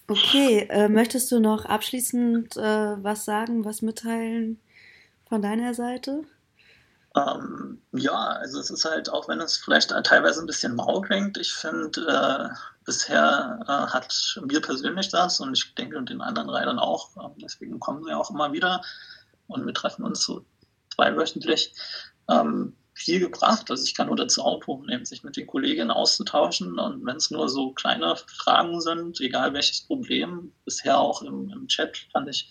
Okay, 0.08 0.66
äh, 0.70 0.88
möchtest 0.88 1.30
du 1.32 1.40
noch 1.40 1.64
abschließend 1.64 2.56
äh, 2.56 3.02
was 3.02 3.24
sagen, 3.24 3.64
was 3.64 3.82
mitteilen 3.82 4.60
von 5.28 5.42
deiner 5.42 5.74
Seite? 5.74 6.22
Ähm, 7.16 7.82
ja, 7.92 8.14
also 8.14 8.60
es 8.60 8.70
ist 8.70 8.84
halt, 8.84 9.08
auch 9.10 9.28
wenn 9.28 9.40
es 9.40 9.56
vielleicht 9.56 9.90
teilweise 10.04 10.40
ein 10.40 10.46
bisschen 10.46 10.76
mau 10.76 11.00
klingt, 11.00 11.38
ich 11.38 11.52
finde, 11.52 12.00
äh, 12.06 12.54
bisher 12.86 13.60
äh, 13.66 13.92
hat 13.92 14.40
mir 14.42 14.60
persönlich 14.60 15.08
das 15.10 15.40
und 15.40 15.52
ich 15.56 15.74
denke 15.74 15.98
und 15.98 16.08
den 16.08 16.22
anderen 16.22 16.48
Reitern 16.48 16.78
auch, 16.78 17.10
ähm, 17.16 17.32
deswegen 17.36 17.78
kommen 17.80 18.04
sie 18.04 18.14
auch 18.14 18.30
immer 18.30 18.52
wieder 18.52 18.82
und 19.48 19.66
wir 19.66 19.74
treffen 19.74 20.04
uns 20.04 20.24
so 20.24 20.44
zweiwöchentlich, 20.94 21.74
ähm, 22.28 22.74
viel 22.96 23.20
gebracht. 23.20 23.70
Also 23.70 23.84
ich 23.84 23.94
kann 23.94 24.06
nur 24.06 24.16
dazu 24.16 24.42
aufrufen, 24.42 25.04
sich 25.04 25.22
mit 25.22 25.36
den 25.36 25.46
Kolleginnen 25.46 25.90
auszutauschen. 25.90 26.78
Und 26.78 27.04
wenn 27.04 27.16
es 27.16 27.30
nur 27.30 27.48
so 27.48 27.72
kleine 27.72 28.16
Fragen 28.16 28.80
sind, 28.80 29.20
egal 29.20 29.52
welches 29.52 29.82
Problem, 29.82 30.50
bisher 30.64 30.98
auch 30.98 31.20
im, 31.20 31.50
im 31.50 31.68
Chat 31.68 32.08
fand 32.10 32.30
ich, 32.30 32.50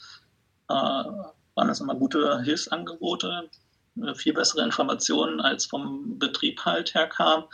äh, 0.69 0.73
waren 0.73 1.67
das 1.67 1.79
immer 1.79 1.95
gute 1.95 2.41
Hilfsangebote, 2.43 3.49
äh, 4.03 4.13
viel 4.13 4.33
bessere 4.33 4.63
Informationen 4.63 5.41
als 5.41 5.65
vom 5.65 6.19
Betrieb 6.19 6.63
halt 6.63 6.93
herkam. 6.93 7.45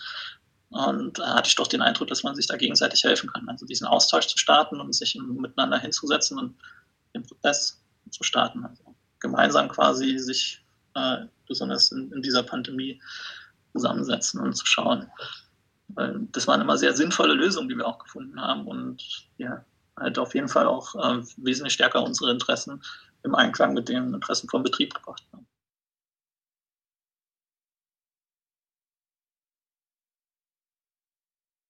Und 0.71 1.19
da 1.19 1.35
hatte 1.35 1.49
ich 1.49 1.55
doch 1.55 1.67
den 1.67 1.81
Eindruck, 1.81 2.07
dass 2.07 2.23
man 2.23 2.33
sich 2.33 2.47
da 2.47 2.55
gegenseitig 2.55 3.03
helfen 3.03 3.31
kann. 3.31 3.47
Also 3.49 3.65
diesen 3.65 3.85
Austausch 3.85 4.27
zu 4.27 4.37
starten 4.37 4.79
und 4.79 4.93
sich 4.95 5.15
miteinander 5.15 5.77
hinzusetzen 5.77 6.39
und 6.39 6.55
den 7.13 7.23
Prozess 7.23 7.81
zu 8.09 8.23
starten. 8.23 8.65
Also 8.65 8.95
gemeinsam 9.19 9.67
quasi 9.67 10.17
sich 10.17 10.63
äh, 10.95 11.25
besonders 11.45 11.91
in, 11.91 12.11
in, 12.13 12.21
dieser 12.21 12.43
Pandemie 12.43 13.01
zusammensetzen 13.73 14.39
und 14.39 14.55
zu 14.55 14.65
schauen. 14.65 15.07
Weil 15.89 16.27
das 16.31 16.47
waren 16.47 16.61
immer 16.61 16.77
sehr 16.77 16.95
sinnvolle 16.95 17.33
Lösungen, 17.33 17.67
die 17.67 17.75
wir 17.75 17.85
auch 17.85 17.99
gefunden 17.99 18.39
haben 18.39 18.65
und 18.65 19.27
ja, 19.37 19.65
halt 19.97 20.17
auf 20.17 20.33
jeden 20.35 20.47
Fall 20.47 20.67
auch 20.67 20.95
äh, 20.95 21.21
wesentlich 21.35 21.73
stärker 21.73 22.01
unsere 22.01 22.31
Interessen 22.31 22.81
im 23.23 23.35
Einklang 23.35 23.73
mit 23.73 23.89
den 23.89 24.13
Interessen 24.13 24.49
vom 24.49 24.63
Betrieb 24.63 24.93
gebracht. 24.93 25.23